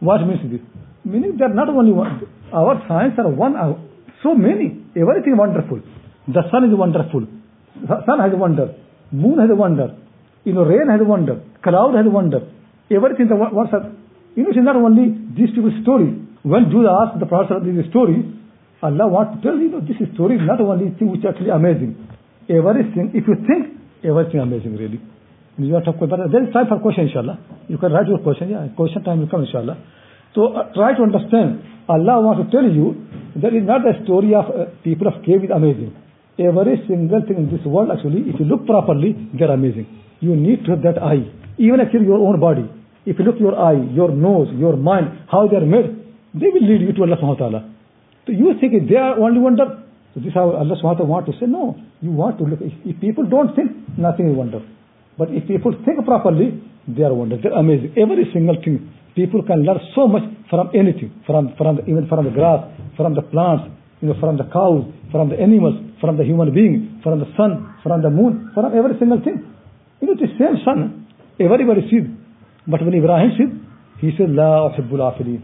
What 0.00 0.26
means 0.26 0.40
this? 0.50 0.60
Meaning 1.04 1.36
they 1.38 1.44
are 1.44 1.54
not 1.54 1.68
only 1.68 1.92
one. 1.92 2.22
Our 2.52 2.82
science 2.88 3.14
are 3.18 3.28
one, 3.28 3.56
uh, 3.56 3.74
so 4.22 4.34
many. 4.34 4.80
Everything 4.96 5.36
wonderful. 5.36 5.80
The 6.28 6.42
sun 6.50 6.64
is 6.64 6.76
wonderful. 6.76 7.26
The 7.80 8.04
sun 8.06 8.18
has 8.20 8.32
a 8.32 8.36
wonder. 8.36 8.74
Moon 9.12 9.38
has 9.38 9.50
a 9.50 9.54
wonder. 9.54 9.96
You 10.44 10.54
know, 10.54 10.64
rain 10.64 10.88
has 10.88 11.00
a 11.00 11.04
wonder. 11.04 11.42
Cloud 11.62 11.94
has 11.94 12.06
a 12.06 12.10
wonder. 12.10 12.40
Everything, 12.90 13.28
the 13.28 13.36
what's 13.38 13.72
up. 13.72 13.86
You 14.34 14.42
know, 14.44 14.50
it's 14.50 14.58
not 14.58 14.76
only 14.76 15.14
these 15.34 15.54
people's 15.54 15.78
story. 15.82 16.10
When 16.42 16.70
Judah 16.70 17.06
asked 17.06 17.20
the 17.20 17.26
Prophet 17.26 17.62
this 17.62 17.86
story, 17.90 18.26
Allah 18.82 19.06
wants 19.06 19.36
to 19.36 19.38
tell 19.44 19.56
you, 19.60 19.68
know, 19.68 19.80
this 19.84 20.00
story 20.14 20.36
is 20.36 20.44
not 20.44 20.60
only 20.60 20.90
thing 20.96 21.12
which 21.12 21.20
is 21.20 21.28
actually 21.28 21.52
amazing. 21.52 22.00
Everything, 22.48 23.12
if 23.12 23.28
you 23.28 23.36
think, 23.44 23.76
everything 24.02 24.40
amazing 24.40 24.74
really. 24.74 24.98
You 25.60 25.76
are 25.76 25.84
talking 25.84 26.08
about, 26.08 26.32
there 26.32 26.40
is 26.40 26.52
time 26.56 26.66
for 26.66 26.80
question 26.80 27.12
inshallah. 27.12 27.36
You 27.68 27.76
can 27.76 27.92
write 27.92 28.08
your 28.08 28.18
question, 28.24 28.48
yeah, 28.48 28.66
question 28.72 29.04
time 29.04 29.20
will 29.20 29.28
come 29.28 29.44
inshallah. 29.44 29.76
So 30.34 30.56
uh, 30.56 30.72
try 30.72 30.96
to 30.96 31.02
understand. 31.04 31.60
Allah 31.86 32.24
wants 32.24 32.48
to 32.48 32.48
tell 32.48 32.64
you 32.64 32.96
that 33.36 33.52
is 33.52 33.68
not 33.68 33.84
the 33.84 34.00
story 34.08 34.32
of 34.32 34.48
uh, 34.48 34.72
people 34.80 35.12
of 35.12 35.20
cave 35.22 35.44
is 35.44 35.52
amazing. 35.52 35.92
Every 36.40 36.80
single 36.88 37.20
thing 37.28 37.36
in 37.36 37.46
this 37.52 37.60
world 37.68 37.92
actually, 37.92 38.32
if 38.32 38.40
you 38.40 38.48
look 38.48 38.64
properly, 38.64 39.12
they're 39.36 39.52
amazing. 39.52 39.84
You 40.24 40.34
need 40.34 40.64
to 40.64 40.72
have 40.72 40.82
that 40.88 40.96
eye. 40.96 41.28
Even 41.60 41.84
actually 41.84 42.08
your 42.08 42.16
own 42.16 42.40
body. 42.40 42.64
If 43.06 43.18
you 43.18 43.24
look 43.24 43.40
your 43.40 43.56
eye, 43.58 43.80
your 43.92 44.10
nose, 44.10 44.48
your 44.56 44.76
mind, 44.76 45.26
how 45.30 45.48
they 45.48 45.56
are 45.56 45.66
made, 45.66 45.96
they 46.34 46.48
will 46.52 46.62
lead 46.62 46.82
you 46.82 46.92
to 46.92 47.02
Allah 47.02 47.16
subhanahu 47.16 47.40
wa 47.40 47.48
ta'ala. 47.48 47.60
So 48.26 48.32
you 48.32 48.54
think 48.60 48.88
they 48.88 48.96
are 48.96 49.18
only 49.18 49.40
wonder. 49.40 49.82
So 50.14 50.20
this 50.20 50.28
is 50.28 50.34
how 50.34 50.50
Allah 50.50 50.76
subhanahu 50.76 50.84
wa 50.84 50.94
ta'ala 50.94 51.10
want 51.10 51.26
to 51.26 51.32
say, 51.40 51.46
no. 51.46 51.76
You 52.00 52.12
want 52.12 52.38
to 52.38 52.44
look. 52.44 52.60
If, 52.60 52.72
if 52.84 53.00
people 53.00 53.24
don't 53.24 53.56
think, 53.56 53.72
nothing 53.98 54.30
is 54.30 54.36
wonder. 54.36 54.60
But 55.16 55.30
if 55.30 55.48
people 55.48 55.72
think 55.84 56.04
properly, 56.04 56.60
they 56.86 57.02
are 57.02 57.14
wonder. 57.14 57.36
They're 57.40 57.56
amazing. 57.56 57.94
Every 57.96 58.28
single 58.32 58.56
thing. 58.62 58.92
People 59.16 59.42
can 59.42 59.64
learn 59.64 59.80
so 59.94 60.06
much 60.06 60.22
from 60.48 60.70
anything. 60.74 61.10
From, 61.26 61.54
from 61.56 61.76
the, 61.76 61.82
even 61.88 62.06
from 62.06 62.24
the 62.24 62.30
grass, 62.30 62.68
from 62.96 63.14
the 63.14 63.22
plants, 63.22 63.64
you 64.00 64.08
know, 64.08 64.16
from 64.20 64.36
the 64.36 64.44
cows, 64.44 64.84
from 65.10 65.28
the 65.28 65.36
animals, 65.36 65.74
from 66.00 66.16
the 66.16 66.24
human 66.24 66.54
being, 66.54 67.00
from 67.02 67.18
the 67.20 67.26
sun, 67.36 67.74
from 67.82 68.02
the 68.02 68.10
moon, 68.10 68.50
from 68.54 68.72
every 68.76 68.98
single 68.98 69.20
thing. 69.20 69.44
You 70.00 70.08
know, 70.08 70.14
the 70.14 70.30
same 70.38 70.56
sun. 70.64 71.06
Everybody 71.40 71.82
sees. 71.90 72.19
But 72.66 72.84
when 72.84 72.94
Ibrahim 72.94 73.30
said, 73.36 73.70
he 74.00 74.10
said, 74.16 74.30
La 74.30 74.70
uhibbul 74.70 75.00
afilin. 75.00 75.42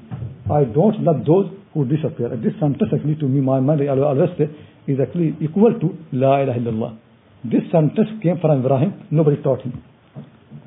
I 0.50 0.64
don't 0.64 1.02
love 1.02 1.24
those 1.26 1.50
who 1.74 1.84
disappear. 1.84 2.30
This 2.36 2.52
sentence 2.60 2.90
actually 2.92 3.16
to 3.16 3.28
me, 3.28 3.40
my 3.40 3.60
mind, 3.60 3.82
I 3.82 3.88
always 3.88 4.30
say, 4.38 4.48
is 4.86 4.98
actually 5.00 5.36
equal 5.40 5.78
to 5.80 5.96
La 6.12 6.42
ilaha 6.42 6.60
illallah. 6.60 6.98
This 7.44 7.62
sentence 7.72 8.08
came 8.22 8.38
from 8.40 8.60
Ibrahim. 8.60 9.08
Nobody 9.10 9.42
taught 9.42 9.62
him. 9.62 9.82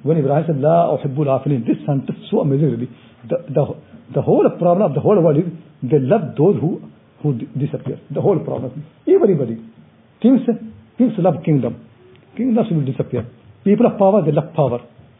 When 0.04 0.18
Ibrahim 0.18 0.44
said, 0.48 0.58
La 0.58 0.98
uhibbul 0.98 1.28
afilin, 1.28 1.66
this 1.66 1.78
sentence 1.86 2.18
so 2.30 2.42
amazing 2.42 2.72
really. 2.72 2.90
The, 3.28 3.38
the, 3.50 3.64
the 4.16 4.22
whole 4.22 4.48
problem 4.58 4.90
of 4.90 4.94
the 4.94 5.02
whole 5.02 5.22
world 5.22 5.38
is 5.38 5.46
they 5.84 6.00
love 6.00 6.36
those 6.38 6.56
who, 6.60 6.82
who 7.22 7.34
disappear. 7.58 8.00
The 8.12 8.22
whole 8.22 8.40
problem. 8.40 8.86
Everybody. 9.08 9.58
Kings, 10.22 10.42
kings 10.98 11.14
love 11.18 11.36
kingdom. 11.46 11.86
Kingdoms 12.36 12.68
will 12.72 12.86
disappear. 12.86 13.26
People 13.64 13.88
of 13.88 13.98
power, 13.98 14.24
they 14.24 14.32
love 14.32 14.54
power. 14.56 14.80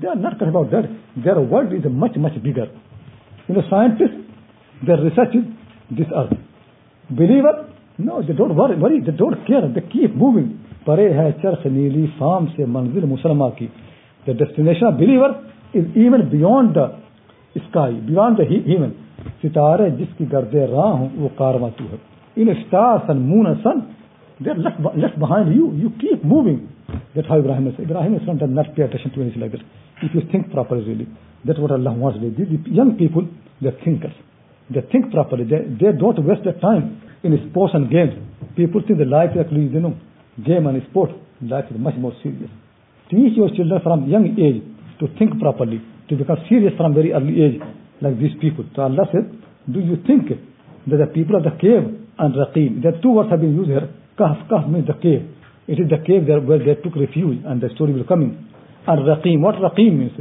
They 0.00 0.08
are 0.08 0.16
not 0.18 0.38
count 0.40 0.48
about 0.48 0.70
that 0.72 0.90
their 1.24 1.36
world 1.46 1.74
is 1.74 1.86
a 1.86 1.92
much 1.96 2.16
much 2.18 2.38
bigger 2.42 2.78
in 3.48 3.60
scientists, 3.62 4.18
their 4.80 4.98
research 4.98 5.34
is 5.34 5.44
this 5.90 6.10
earth. 6.12 6.36
Believer, 7.10 7.54
no, 7.98 8.22
they 8.22 8.34
don't 8.34 8.54
worry, 8.54 8.76
worry 8.78 9.00
they 9.00 9.12
don't 9.16 9.46
care 9.46 9.66
they 9.68 9.80
keep 9.88 10.16
moving 10.16 10.52
پرے 10.84 11.08
ہے 11.14 11.30
چرخ 11.42 11.66
نیلی 11.68 12.06
فارم 12.18 12.46
سے 12.56 12.64
منزل 12.68 13.04
مسلمہ 13.06 13.48
کی 13.56 13.66
the 14.26 14.32
destination 14.34 14.86
of 14.86 14.92
believer 14.98 15.30
is 15.74 15.84
even 15.94 16.20
beyond 16.30 16.74
the 16.74 16.86
sky 17.56 17.98
beyond 18.02 18.38
the 18.38 18.44
even 18.44 18.90
ستارے 19.42 19.90
جس 19.98 20.16
کی 20.18 20.24
گرد 20.32 20.54
راہ 20.54 20.92
ہوں 20.92 21.08
وہ 21.16 21.28
کارواں 21.36 21.70
تو 21.78 21.84
ہے 21.90 21.96
in 22.36 22.48
star 22.50 22.98
sun 23.06 23.18
moon 23.24 23.54
sun 23.62 23.78
they 24.40 24.50
left 24.56 25.18
behind 25.18 25.56
you 25.56 25.70
you 25.74 25.88
keep 25.98 26.24
moving 26.26 26.94
that 27.14 27.30
how 27.30 27.38
Ibrahim 27.38 27.68
Ibrahim 27.78 28.14
Islam 28.14 28.36
does 28.38 28.52
not 28.52 28.74
pay 28.76 28.82
attention 28.82 29.10
to 29.14 29.20
any 29.20 29.40
like 29.40 29.52
that 29.52 29.89
if 30.02 30.14
you 30.14 30.22
think 30.32 30.50
properly 30.52 30.84
really 30.84 31.08
that's 31.44 31.58
what 31.58 31.70
Allah 31.70 31.92
wants 31.92 32.18
these 32.20 32.48
young 32.66 32.96
people 32.96 33.26
they're 33.60 33.78
thinkers 33.84 34.14
they 34.70 34.80
think 34.92 35.10
properly 35.12 35.44
they, 35.44 35.62
they 35.80 35.92
don't 35.96 36.18
waste 36.24 36.44
their 36.44 36.58
time 36.60 37.02
in 37.22 37.32
sports 37.50 37.72
and 37.74 37.90
games 37.90 38.14
people 38.56 38.80
think 38.86 38.98
the 38.98 39.04
life 39.04 39.30
actually 39.38 39.66
you 39.68 39.80
know 39.80 39.94
game 40.44 40.66
and 40.66 40.80
sport, 40.90 41.10
life 41.42 41.64
is 41.70 41.78
much 41.78 41.94
more 41.98 42.12
serious. 42.22 42.50
Teach 43.10 43.36
your 43.36 43.50
children 43.50 43.80
from 43.82 44.08
young 44.08 44.26
age 44.38 44.62
to 45.00 45.08
think 45.18 45.38
properly, 45.40 45.80
to 46.08 46.16
become 46.16 46.36
serious 46.48 46.72
from 46.76 46.94
very 46.94 47.12
early 47.12 47.42
age, 47.42 47.60
like 48.00 48.18
these 48.18 48.34
people. 48.40 48.64
So 48.76 48.82
Allah 48.82 49.06
said, 49.12 49.26
do 49.70 49.80
you 49.80 49.96
think 50.06 50.28
that 50.86 50.96
the 50.96 51.10
people 51.12 51.36
of 51.36 51.44
the 51.44 51.54
cave 51.60 51.84
and 52.18 52.34
Raqim, 52.34 52.82
there 52.82 52.94
are 52.94 53.00
two 53.00 53.10
words 53.10 53.30
have 53.30 53.40
been 53.40 53.54
used 53.54 53.70
here. 53.70 53.88
Kahf, 54.18 54.48
Kahf 54.48 54.68
means 54.68 54.86
the 54.86 54.94
cave. 54.94 55.24
It 55.66 55.80
is 55.80 55.88
the 55.88 56.00
cave 56.04 56.26
where 56.26 56.58
they 56.58 56.76
took 56.82 56.96
refuge 56.96 57.42
and 57.46 57.60
the 57.60 57.68
story 57.74 57.92
will 57.92 58.04
come 58.04 58.22
in. 58.22 58.48
And 58.90 59.06
Raqim, 59.06 59.38
what 59.38 59.54
Raqim 59.54 59.98
means? 59.98 60.18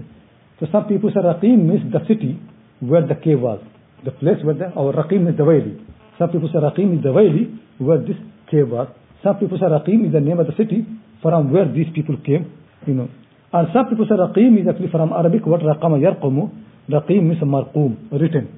So 0.59 0.67
some 0.71 0.85
people 0.85 1.09
say 1.09 1.21
Raqim 1.25 1.65
means 1.65 1.91
the 1.91 2.05
city 2.05 2.37
where 2.79 3.01
the 3.01 3.15
cave 3.15 3.41
was. 3.41 3.59
The 4.05 4.11
place 4.11 4.37
where 4.43 4.53
the, 4.53 4.69
or 4.77 4.93
Raqim 4.93 5.25
is 5.25 5.35
the 5.37 5.43
valley. 5.43 5.81
Some 6.19 6.29
people 6.29 6.49
say 6.53 6.61
Raqim 6.61 6.97
is 6.97 7.01
the 7.01 7.11
valley 7.11 7.49
where 7.79 7.97
this 7.97 8.17
cave 8.51 8.69
was. 8.69 8.87
Some 9.23 9.37
people 9.41 9.57
say 9.57 9.65
Raqim 9.65 10.05
is 10.05 10.13
the 10.13 10.21
name 10.21 10.39
of 10.39 10.45
the 10.45 10.53
city 10.53 10.85
from 11.23 11.51
where 11.51 11.65
these 11.65 11.89
people 11.95 12.15
came, 12.21 12.53
you 12.85 12.93
know. 12.93 13.09
And 13.51 13.69
some 13.73 13.89
people 13.89 14.05
say 14.05 14.13
Raqim 14.13 14.61
is 14.61 14.67
actually 14.69 14.93
from 14.93 15.13
Arabic 15.13 15.47
word 15.49 15.61
Raqama 15.65 15.97
Yarqumu. 15.97 16.53
Raqim 16.93 17.25
means 17.25 17.41
Marqum, 17.41 18.11
written. 18.13 18.53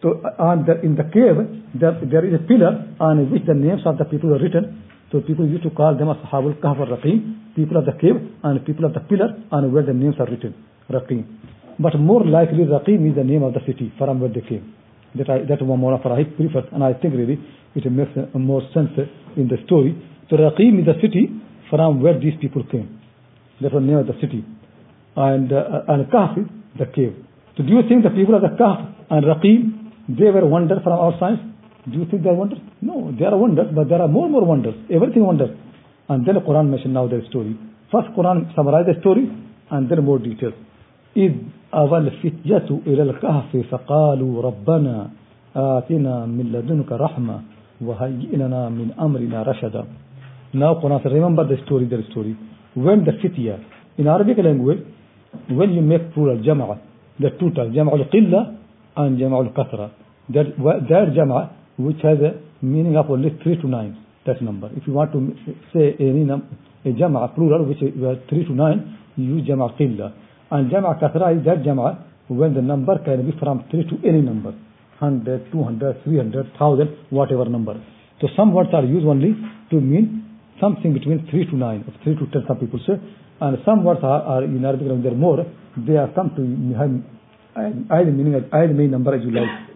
So 0.00 0.16
uh, 0.24 0.48
and 0.50 0.64
the, 0.64 0.80
in 0.80 0.96
the 0.96 1.04
cave, 1.12 1.44
there, 1.76 2.00
there 2.08 2.24
is 2.24 2.40
a 2.40 2.42
pillar 2.48 2.88
on 2.98 3.30
which 3.30 3.44
the 3.44 3.54
names 3.54 3.82
of 3.84 3.98
the 3.98 4.04
people 4.04 4.32
are 4.32 4.40
written. 4.40 4.80
So 5.12 5.20
people 5.20 5.46
used 5.46 5.62
to 5.64 5.70
call 5.70 5.94
them 5.94 6.08
as 6.08 6.16
Sahabul 6.24 6.58
Kahf 6.60 6.80
or 6.80 6.96
people 7.54 7.76
of 7.76 7.84
the 7.84 7.92
cave 8.00 8.16
and 8.42 8.64
people 8.64 8.86
of 8.86 8.94
the 8.94 9.00
pillar 9.00 9.28
and 9.52 9.70
where 9.70 9.84
the 9.84 9.92
names 9.92 10.14
are 10.18 10.24
written, 10.24 10.54
Raqim. 10.90 11.26
But 11.78 12.00
more 12.00 12.24
likely 12.24 12.64
Raqim 12.64 13.10
is 13.10 13.16
the 13.16 13.22
name 13.22 13.42
of 13.42 13.52
the 13.52 13.60
city 13.66 13.92
from 13.98 14.20
where 14.20 14.30
they 14.30 14.40
came. 14.40 14.74
That 15.16 15.28
I, 15.28 15.38
that 15.40 15.60
Mawlana 15.60 16.02
Farahi 16.02 16.34
prefers 16.34 16.64
and 16.72 16.82
I 16.82 16.94
think 16.94 17.12
really 17.12 17.38
it 17.74 17.92
makes 17.92 18.10
more 18.32 18.62
sense 18.72 18.88
in 19.36 19.48
the 19.48 19.58
story. 19.66 19.92
So 20.30 20.36
Raqim 20.36 20.80
is 20.80 20.86
the 20.86 20.96
city 21.02 21.28
from 21.68 22.00
where 22.02 22.18
these 22.18 22.34
people 22.40 22.64
came. 22.72 22.98
That 23.60 23.74
was 23.74 23.82
name 23.82 23.98
of 23.98 24.06
the 24.06 24.16
city. 24.18 24.42
And, 25.14 25.52
uh, 25.52 25.92
and 25.92 26.10
Kahf 26.10 26.38
is 26.38 26.48
the 26.78 26.86
cave. 26.86 27.14
So 27.58 27.64
do 27.64 27.68
you 27.68 27.82
think 27.86 28.04
the 28.04 28.10
people 28.16 28.34
of 28.34 28.40
the 28.40 28.56
Kahf 28.56 28.94
and 29.10 29.26
Raqim, 29.26 30.16
they 30.18 30.30
were 30.30 30.46
wonders 30.46 30.78
from 30.82 30.94
our 30.94 31.12
science? 31.20 31.51
Do 31.87 31.99
you 31.99 32.05
think 32.11 32.23
they 32.23 32.29
are 32.29 32.33
wonders? 32.35 32.59
No, 32.81 33.13
they 33.17 33.25
are 33.25 33.37
wonders, 33.37 33.67
but 33.73 33.87
there 33.87 34.01
are 34.01 34.07
more 34.07 34.25
and 34.25 34.33
more 34.33 34.43
wonders. 34.45 34.75
Everything 34.91 35.25
wonders. 35.25 35.51
And 36.09 36.25
then 36.25 36.35
the 36.35 36.41
Quran 36.41 36.69
mentioned 36.69 36.93
now 36.93 37.07
the 37.07 37.21
story. 37.29 37.57
First 37.91 38.09
Quran 38.17 38.53
summarized 38.55 38.89
the 38.89 38.99
story 38.99 39.31
and 39.71 39.89
then 39.89 40.03
more 40.03 40.19
details. 40.19 40.53
إذ 41.17 41.33
أوى 41.73 41.97
الفتية 41.97 42.69
إلى 42.87 43.03
الكهف 43.03 43.57
فقالوا 43.71 44.41
ربنا 44.41 45.09
آتنا 45.55 46.25
من 46.25 46.45
لدنك 46.51 46.91
رحمة 46.91 47.41
وهيئ 47.81 48.35
لنا 48.35 48.69
من 48.69 48.91
أمرنا 48.99 49.43
رشدا 49.43 49.85
Now 50.53 50.75
Quran 50.75 51.03
says, 51.03 51.11
remember 51.11 51.45
the 51.45 51.57
story, 51.65 51.85
the 51.85 52.03
story. 52.11 52.37
When 52.75 53.03
the 53.03 53.11
fitya, 53.21 53.59
in 53.97 54.07
Arabic 54.07 54.37
language, 54.37 54.79
when 55.49 55.73
you 55.73 55.81
make 55.81 56.13
plural 56.13 56.37
jama'a, 56.37 56.79
the 57.19 57.31
two 57.39 57.51
terms, 57.51 57.75
jama' 57.75 57.91
al-qilla 57.91 58.57
and 58.95 59.19
jama' 59.19 59.43
al-kathra, 59.43 59.91
that, 60.29 60.45
that 60.57 61.13
jama' 61.13 61.51
which 61.84 62.00
has 62.02 62.18
a 62.18 62.40
meaning 62.64 62.96
of 62.96 63.10
only 63.10 63.30
3 63.42 63.60
to 63.60 63.68
9, 63.68 64.06
that 64.26 64.42
number. 64.42 64.70
If 64.76 64.86
you 64.86 64.92
want 64.92 65.12
to 65.12 65.34
say 65.72 65.96
any 65.98 66.24
num 66.24 66.48
a 66.84 66.92
jama' 66.92 67.28
plural 67.34 67.64
which 67.64 67.82
is 67.82 67.92
uh, 68.02 68.14
3 68.28 68.44
to 68.46 68.52
9, 68.52 68.98
you 69.16 69.36
use 69.36 69.46
jama' 69.46 69.74
qilla. 69.78 70.12
And 70.50 70.70
jama' 70.70 70.98
kathra 71.00 71.38
is 71.38 71.44
that 71.44 71.64
jama' 71.64 72.04
when 72.28 72.54
the 72.54 72.62
number 72.62 72.98
can 73.04 73.28
be 73.28 73.36
from 73.38 73.64
3 73.70 73.84
to 73.90 74.08
any 74.08 74.20
number. 74.20 74.54
100, 74.98 75.50
200, 75.50 76.04
300, 76.04 76.46
1000, 76.58 76.96
whatever 77.10 77.44
number. 77.46 77.74
So 78.20 78.28
some 78.36 78.54
words 78.54 78.70
are 78.72 78.84
used 78.84 79.06
only 79.06 79.34
to 79.70 79.80
mean 79.80 80.38
something 80.60 80.92
between 80.92 81.26
3 81.30 81.46
to 81.50 81.56
9, 81.56 81.84
or 81.88 82.04
3 82.04 82.14
to 82.14 82.26
10 82.32 82.44
some 82.46 82.58
people 82.58 82.78
say. 82.86 82.94
And 83.40 83.58
some 83.64 83.82
words 83.82 84.00
are, 84.02 84.22
are 84.22 84.44
in 84.44 84.64
Arabic 84.64 84.86
and 84.86 85.04
they're 85.04 85.14
more, 85.14 85.44
they 85.76 85.96
are 85.96 86.08
come 86.14 86.30
to 86.36 86.42
have 86.78 86.90
either 87.90 88.12
meaning, 88.12 88.34
either 88.52 88.72
main 88.72 88.90
number 88.90 89.14
as 89.14 89.22
you 89.24 89.32
like. 89.32 89.71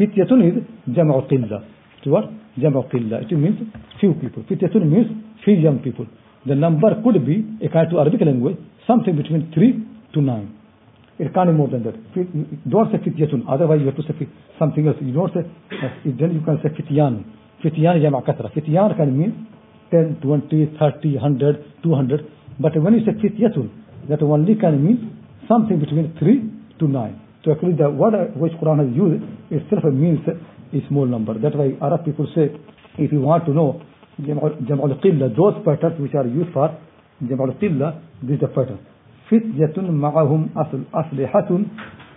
Fityatun 0.00 0.40
is 0.48 0.54
jam'u 0.96 1.28
qilla. 1.28 1.62
To 2.04 2.10
what? 2.10 2.24
Jam'u. 2.58 2.82
It 2.92 3.32
means 3.36 3.58
few 4.00 4.14
people. 4.14 4.42
Fityatun 4.44 4.88
means 4.88 5.08
few 5.44 5.54
young 5.54 5.80
people. 5.80 6.06
The 6.46 6.54
number 6.54 6.90
could 7.04 7.24
be, 7.26 7.44
according 7.62 7.90
to 7.90 8.00
Arabic 8.00 8.22
language, 8.22 8.56
something 8.86 9.14
between 9.14 9.52
3 9.52 9.86
to 10.14 10.22
9. 10.22 10.56
It 11.18 11.34
can't 11.34 11.50
be 11.50 11.52
more 11.52 11.68
than 11.68 11.82
that. 11.84 11.96
Don't 12.70 12.90
say 12.90 12.96
fityatun, 12.96 13.44
otherwise 13.46 13.80
you 13.80 13.86
have 13.86 13.96
to 13.96 14.02
say 14.02 14.26
something 14.58 14.88
else. 14.88 14.96
You 15.02 15.12
don't 15.12 15.30
say, 15.34 15.40
uh, 15.40 15.88
then 16.04 16.32
you 16.32 16.40
can 16.40 16.58
say 16.62 16.70
fityan. 16.70 17.24
Fityan 17.62 18.00
jama 18.00 18.22
kasra. 18.22 18.50
Fityan 18.56 18.96
can 18.96 19.18
mean 19.18 19.46
10, 19.90 20.20
20, 20.22 20.76
30, 20.80 21.14
100, 21.16 21.82
200. 21.82 22.20
But 22.58 22.82
when 22.82 22.94
you 22.94 23.04
say 23.04 23.12
fityatun, 23.12 23.68
that 24.08 24.22
only 24.22 24.54
can 24.54 24.82
mean 24.82 25.26
something 25.46 25.78
between 25.78 26.16
3 26.18 26.78
to 26.78 26.88
9. 26.88 27.20
So 27.43 27.51
actually 27.51 27.73
the 27.73 27.89
word 27.89 28.35
which 28.37 28.53
Quran 28.53 28.79
has 28.85 28.95
used 28.95 29.23
itself 29.51 29.83
means 29.93 30.19
a 30.27 30.87
small 30.89 31.05
number. 31.05 31.33
That's 31.37 31.55
why 31.55 31.77
Arab 31.81 32.05
people 32.05 32.27
say, 32.35 32.51
if 32.97 33.11
you 33.11 33.21
want 33.21 33.45
to 33.45 33.53
know 33.53 33.81
Jam'ul 34.21 34.99
Qilla, 35.03 35.35
those 35.35 35.55
patterns 35.65 35.99
which 35.99 36.15
are 36.15 36.25
used 36.25 36.51
for 36.53 36.75
Jam'ul 37.23 37.53
Qilla, 37.61 38.01
this 38.23 38.35
is 38.35 38.41
the 38.41 38.47
pattern. 38.47 38.79
فتية 39.25 39.81
معهم 39.81 40.49
أصل 40.57 40.81
أصلحة 40.93 41.49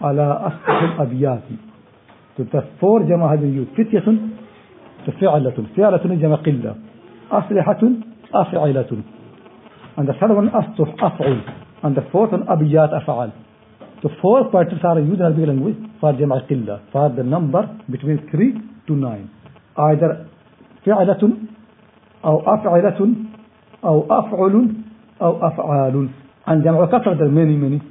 على 0.02 0.40
أسطح 0.46 0.82
الأبيات 0.82 1.42
تفور 2.52 3.02
جمع 3.02 3.32
هذه 3.32 3.44
اليوت 3.44 3.66
فتية 3.76 4.04
فعلة 5.20 5.56
فعلة 5.76 6.14
جمع 6.14 6.34
قلة 6.36 6.74
أصلحة 7.32 7.82
أفعلة 8.34 9.02
and 9.96 10.06
the 10.08 10.12
third 10.20 10.30
one 10.30 10.48
أسطح 10.48 11.04
أفعل 11.04 11.40
and 11.82 11.96
the 11.96 12.02
fourth 12.12 12.32
one 12.32 12.44
أبيات 12.48 12.90
أفعل 12.90 13.30
The 14.03 14.09
four 14.21 14.51
parts 14.51 14.71
are 14.83 14.99
used 14.99 15.19
in 15.19 15.25
Arabic 15.25 15.47
language 15.47 15.77
for 15.99 16.11
جمع 16.13 16.37
قلة 16.49 16.79
for 16.91 17.09
the 17.15 17.23
number 17.23 17.63
between 17.89 18.19
3 18.31 18.53
to 18.87 18.93
9 18.95 19.29
either 19.77 20.25
فعلة 20.85 21.23
أو 22.25 22.39
أفعلة 22.39 22.99
أو 23.85 24.05
أفعل 24.09 24.67
أو 25.21 25.47
أفعال 25.47 26.09
and 26.47 26.63
جمع 26.63 26.85
كثرة 26.85 27.15
there 27.15 27.25
are 27.25 27.31
many 27.31 27.55
many 27.55 27.81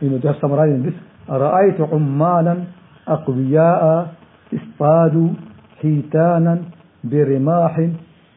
you 0.00 0.10
know 0.10 0.18
they 0.18 0.28
have 0.28 0.36
summarized 0.40 0.74
in 0.74 0.82
this 0.84 0.94
رأيت 1.28 1.80
عمالا 1.80 2.64
أقوياء 3.08 4.14
اصطادوا 4.54 5.28
حيتانا 5.82 6.58
برماح 7.04 7.88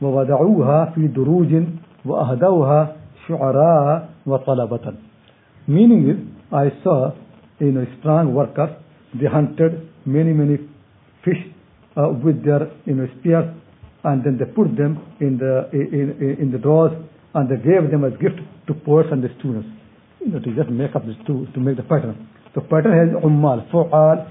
ووضعوها 0.02 0.86
في 0.86 1.08
دروج 1.08 1.64
وأهدوها 2.06 2.96
شعراء 3.28 4.10
وطلبة 4.26 4.94
meaning 5.68 6.10
is 6.10 6.18
I 6.52 6.72
saw 6.84 7.12
you 7.59 7.73
know 7.73 7.85
strong 7.99 8.35
workers 8.35 8.71
they 9.21 9.27
hunted 9.27 9.89
many 10.07 10.33
many 10.33 10.57
fish 11.25 11.41
uh, 11.97 12.09
with 12.25 12.45
their 12.45 12.71
you 12.87 12.95
know 12.95 13.07
spears 13.19 13.47
and 14.05 14.25
then 14.25 14.39
they 14.39 14.47
put 14.47 14.69
them 14.77 14.99
in 15.21 15.37
the 15.39 15.69
in, 15.73 16.17
in, 16.21 16.37
in 16.43 16.53
the 16.53 16.59
drawers 16.59 16.93
and 17.35 17.49
they 17.51 17.57
gave 17.57 17.91
them 17.91 18.05
as 18.05 18.13
gift 18.21 18.41
to 18.67 18.75
poets 18.75 19.09
and 19.13 19.23
the 19.23 19.29
students 19.39 19.69
you 20.21 20.31
know 20.33 20.39
to 20.41 20.55
just 20.55 20.71
make 20.71 20.95
up 20.95 21.05
this 21.07 21.17
to 21.27 21.47
to 21.55 21.61
make 21.61 21.77
the 21.77 21.83
pattern 21.83 22.17
the 22.55 22.61
pattern 22.63 22.93
has 22.93 23.11
ummal 23.25 23.65
fu'al 23.71 24.27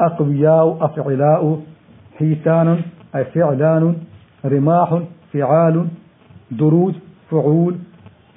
أقوياء 0.00 0.84
أفعلاء 0.84 1.60
حيتان 2.18 2.82
أي 3.16 3.24
فعلان 3.24 3.96
رماح 4.44 5.02
فعال 5.32 5.86
دروج 6.50 6.94
فعول 7.30 7.76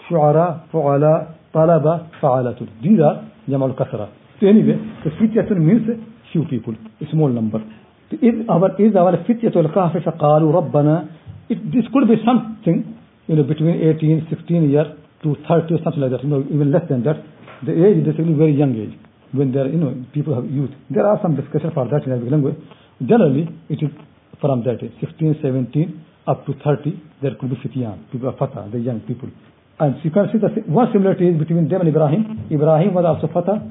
شعراء 0.09 0.59
فعلاء 0.73 1.35
طلبة 1.53 2.01
فعالة 2.21 2.55
these 2.83 2.99
are 2.99 3.17
جمع 3.49 3.65
الكثرة 3.65 4.07
so 4.42 4.48
anyway, 4.48 4.74
the 5.06 5.10
fifth 5.22 5.38
yatul 5.38 5.62
means 5.62 5.86
few 6.32 6.42
people, 6.50 6.74
a 6.74 7.06
small 7.12 7.28
number. 7.28 7.62
So 8.10 8.18
is 8.18 8.42
our 8.50 8.74
is 8.74 8.96
our 8.98 9.14
fifth 9.22 9.38
yatul 9.46 9.70
kahfi 9.70 10.02
faqalu 10.02 10.50
rabbana. 10.50 11.14
It, 11.48 11.62
this 11.70 11.86
could 11.94 12.08
be 12.10 12.18
something, 12.26 12.98
you 13.28 13.36
know, 13.36 13.44
between 13.44 13.78
18, 13.78 14.26
16 14.34 14.68
year 14.68 14.98
to 15.22 15.36
30 15.46 15.74
or 15.74 15.78
something 15.84 16.02
like 16.02 16.10
that, 16.10 16.24
you 16.24 16.30
know, 16.30 16.42
even 16.50 16.72
less 16.72 16.82
than 16.90 17.04
that. 17.04 17.22
The 17.62 17.70
age 17.70 18.02
is 18.02 18.04
basically 18.10 18.34
very 18.34 18.50
young 18.50 18.74
age 18.74 18.98
when 19.30 19.52
there, 19.52 19.70
you 19.70 19.78
know, 19.78 19.94
people 20.12 20.34
have 20.34 20.50
youth. 20.50 20.74
There 20.90 21.06
are 21.06 21.22
some 21.22 21.38
discussion 21.38 21.70
for 21.70 21.86
that 21.86 22.02
in 22.02 22.10
Arabic 22.10 22.32
language. 22.34 22.58
Generally, 22.98 23.46
it 23.70 23.78
is 23.78 23.94
from 24.40 24.66
that 24.66 24.82
age, 24.82 24.90
16, 24.98 25.38
17 25.38 26.04
up 26.26 26.44
to 26.46 26.54
30, 26.66 26.98
there 27.22 27.38
could 27.38 27.50
be 27.50 27.56
fitiyan, 27.62 28.10
people 28.10 28.26
are 28.26 28.36
fatah, 28.36 28.66
the 28.72 28.78
young 28.78 28.98
people. 29.06 29.30
And 29.78 30.02
you 30.02 30.10
can 30.10 30.26
see 30.34 30.38
the 30.38 30.50
one 30.66 30.90
similarity 30.92 31.30
is 31.30 31.38
between 31.38 31.68
them 31.68 31.86
and 31.86 31.88
Ibrahim. 31.88 32.50
Ibrahim 32.50 32.94
was 32.94 33.06
also 33.06 33.32
fatah, 33.32 33.62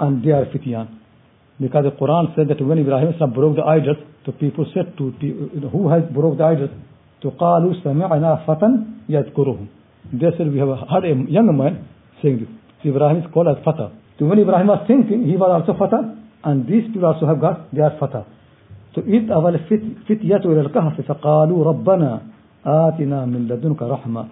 and 0.00 0.24
they 0.24 0.30
are 0.30 0.46
fityan 0.46 0.88
because 1.60 1.84
the 1.84 1.92
Quran 1.92 2.34
said 2.34 2.48
that 2.48 2.60
when 2.64 2.78
Ibrahim 2.78 3.12
broke 3.32 3.56
the 3.56 3.62
idols 3.62 3.98
the 4.26 4.32
people 4.32 4.66
said 4.74 4.96
to 4.98 5.10
who 5.72 5.88
has 5.88 6.02
broke 6.12 6.38
the 6.38 6.44
idols 6.44 6.70
to 7.22 7.30
قالوا 7.30 7.84
سمعنا 7.84 8.46
فتى 8.46 8.68
يذكرهم 9.08 9.66
they 10.12 10.30
said 10.36 10.52
we 10.52 10.58
have 10.58 10.88
heard 10.88 11.04
a 11.04 11.14
young 11.30 11.54
man 11.56 11.86
saying 12.22 12.38
this 12.40 12.48
so 12.82 12.88
Ibrahim 12.88 13.18
is 13.18 13.26
called 13.32 13.48
as 13.48 13.62
fatah 13.64 13.92
so 14.20 14.26
when 14.26 14.38
Ibrahim 14.38 14.66
was 14.68 14.84
thinking, 14.86 15.24
he 15.24 15.34
was 15.40 15.48
also 15.48 15.72
fatah, 15.80 16.12
and 16.44 16.68
these 16.68 16.84
people 16.92 17.08
also 17.08 17.24
have 17.24 17.40
got, 17.40 17.72
they 17.72 17.80
are 17.80 17.96
fatah. 17.96 18.28
So 18.94 19.00
إذ 19.00 19.30
أول 19.32 19.58
فتية 20.04 20.44
إلى 20.44 20.60
الكهف 20.60 21.00
فقالوا 21.00 21.64
ربنا 21.64 22.20
آتنا 22.66 23.24
من 23.24 23.48
لدنك 23.48 23.82
رحمة. 23.82 24.28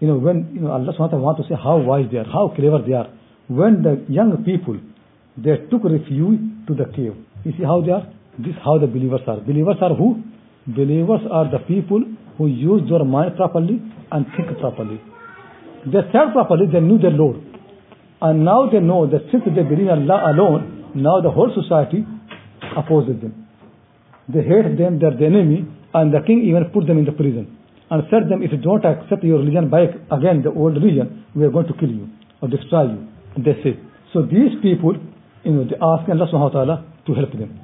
You 0.00 0.08
know, 0.08 0.16
when 0.16 0.50
you 0.52 0.62
know, 0.62 0.72
Allah 0.72 0.90
subhanahu 0.90 0.98
wa 0.98 1.06
ta'ala 1.06 1.22
want 1.22 1.38
to 1.38 1.44
say 1.44 1.54
how 1.54 1.78
wise 1.78 2.10
they 2.10 2.18
are, 2.18 2.24
how 2.24 2.48
clever 2.56 2.82
they 2.82 2.94
are. 2.94 3.06
When 3.47 3.81
the 3.81 4.05
young 4.09 4.43
people, 4.43 4.77
they 5.37 5.57
took 5.71 5.83
refuge 5.83 6.39
to 6.67 6.73
the 6.73 6.85
cave. 6.95 7.15
You 7.45 7.53
see 7.57 7.63
how 7.63 7.81
they 7.81 7.91
are? 7.91 8.11
This 8.37 8.53
is 8.53 8.61
how 8.63 8.77
the 8.77 8.87
believers 8.87 9.21
are. 9.27 9.39
Believers 9.39 9.77
are 9.81 9.95
who? 9.95 10.23
Believers 10.67 11.21
are 11.31 11.49
the 11.49 11.59
people 11.59 12.03
who 12.37 12.47
use 12.47 12.81
their 12.89 13.03
mind 13.05 13.35
properly 13.37 13.81
and 14.11 14.25
think 14.35 14.59
properly. 14.59 14.99
They 15.85 16.03
thought 16.11 16.33
properly, 16.33 16.67
they 16.71 16.81
knew 16.81 16.99
their 16.99 17.11
Lord. 17.11 17.37
And 18.21 18.43
now 18.43 18.69
they 18.69 18.79
know 18.79 19.07
that 19.07 19.21
since 19.31 19.43
they 19.45 19.63
believe 19.63 19.87
in 19.87 20.11
Allah 20.11 20.33
alone, 20.33 20.91
now 20.95 21.21
the 21.21 21.31
whole 21.31 21.51
society 21.55 22.05
opposes 22.75 23.21
them. 23.21 23.47
They 24.27 24.41
hate 24.41 24.77
them, 24.77 24.99
they're 24.99 25.15
the 25.15 25.25
enemy, 25.25 25.65
and 25.93 26.13
the 26.13 26.19
king 26.25 26.43
even 26.43 26.65
put 26.73 26.85
them 26.85 26.97
in 26.97 27.05
the 27.05 27.13
prison. 27.13 27.57
And 27.89 28.03
said 28.11 28.27
them, 28.29 28.43
if 28.43 28.51
you 28.51 28.57
don't 28.57 28.83
accept 28.83 29.23
your 29.23 29.39
religion 29.39 29.69
back 29.69 29.95
again, 30.11 30.43
the 30.43 30.51
old 30.51 30.75
religion, 30.75 31.25
we 31.33 31.45
are 31.45 31.49
going 31.49 31.67
to 31.67 31.73
kill 31.79 31.89
you 31.89 32.09
or 32.41 32.49
destroy 32.49 32.91
you. 32.91 33.07
They 33.37 33.53
say. 33.63 33.79
So 34.13 34.23
these 34.23 34.57
people, 34.61 34.95
you 35.43 35.51
know, 35.51 35.63
they 35.63 35.75
ask 35.75 36.09
Allah 36.09 36.27
subhanahu 36.27 36.53
wa 36.53 36.57
ta'ala 36.65 36.85
to 37.05 37.13
help 37.13 37.31
them 37.31 37.59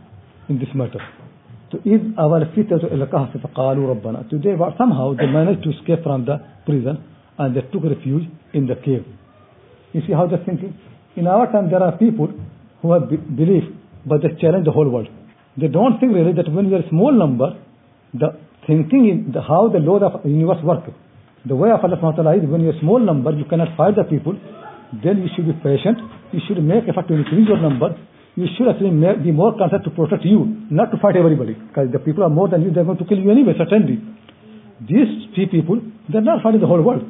in 0.50 0.60
this 0.60 0.70
matter. 0.76 1.00
So 1.72 1.80
is 1.84 2.02
our 2.18 2.46
fitatu 2.54 2.94
ila 2.94 3.08
kahf 3.08 3.34
faqalu 3.34 3.90
rabbana. 3.90 4.30
Today 4.30 4.54
somehow 4.78 5.14
they 5.16 5.26
managed 5.26 5.64
to 5.64 5.72
escape 5.72 6.04
from 6.04 6.26
the 6.26 6.38
prison 6.66 7.04
and 7.40 7.56
they 7.56 7.62
took 7.62 7.84
refuge 7.84 8.30
in 8.54 8.68
the 8.68 8.76
cave. 8.76 9.04
You 9.94 10.02
see 10.06 10.14
how 10.14 10.28
they're 10.28 10.44
thinking? 10.46 10.78
In 11.16 11.28
our 11.28 11.52
time, 11.52 11.70
there 11.70 11.82
are 11.82 11.98
people 11.98 12.30
who 12.82 12.92
have 12.94 13.10
belief, 13.10 13.64
but 14.06 14.22
they 14.22 14.30
challenge 14.42 14.66
the 14.66 14.72
whole 14.72 14.90
world. 14.90 15.08
They 15.58 15.68
don't 15.68 16.00
think 16.00 16.14
really 16.14 16.34
that 16.34 16.52
when 16.52 16.70
you 16.70 16.76
are 16.76 16.86
a 16.86 16.90
small 16.90 17.12
number, 17.12 17.58
the 18.14 18.38
thinking 18.66 19.10
in 19.10 19.32
the, 19.32 19.42
how 19.42 19.70
the 19.70 19.80
law 19.80 19.98
of 19.98 20.24
the 20.24 20.30
universe 20.30 20.64
work. 20.64 20.86
The 21.46 21.56
way 21.56 21.70
of 21.70 21.84
Allah 21.84 21.98
subhanahu 21.98 22.18
wa 22.18 22.24
ta'ala 22.24 22.38
is 22.38 22.50
when 22.50 22.62
you're 22.62 22.76
a 22.76 22.80
small 22.80 23.00
number, 23.00 23.32
you 23.32 23.46
cannot 23.46 23.76
fight 23.78 23.96
the 23.96 24.04
people, 24.04 24.34
then 25.02 25.24
you 25.24 25.30
should 25.34 25.48
be 25.48 25.54
patient, 25.64 25.98
you 26.32 26.42
should 26.46 26.62
make 26.62 26.86
effort 26.86 27.08
to 27.08 27.14
increase 27.16 27.48
your 27.48 27.58
number, 27.58 27.98
you 28.36 28.46
should 28.58 28.68
actually 28.70 28.94
be 29.24 29.32
more 29.32 29.58
concerned 29.58 29.84
to 29.86 29.92
protect 29.92 30.26
you, 30.26 30.46
not 30.70 30.92
to 30.92 30.98
fight 30.98 31.16
everybody. 31.16 31.54
Because 31.54 31.90
the 31.92 32.00
people 32.00 32.24
are 32.24 32.30
more 32.30 32.50
than 32.50 32.62
you, 32.62 32.72
they're 32.72 32.84
going 32.86 32.98
to 32.98 33.06
kill 33.06 33.18
you 33.18 33.32
anyway, 33.32 33.54
certainly. 33.58 34.02
These 34.82 35.34
three 35.34 35.48
people, 35.48 35.82
they're 36.10 36.22
not 36.22 36.44
fighting 36.44 36.62
the 36.62 36.68
whole 36.68 36.82
world. 36.82 37.06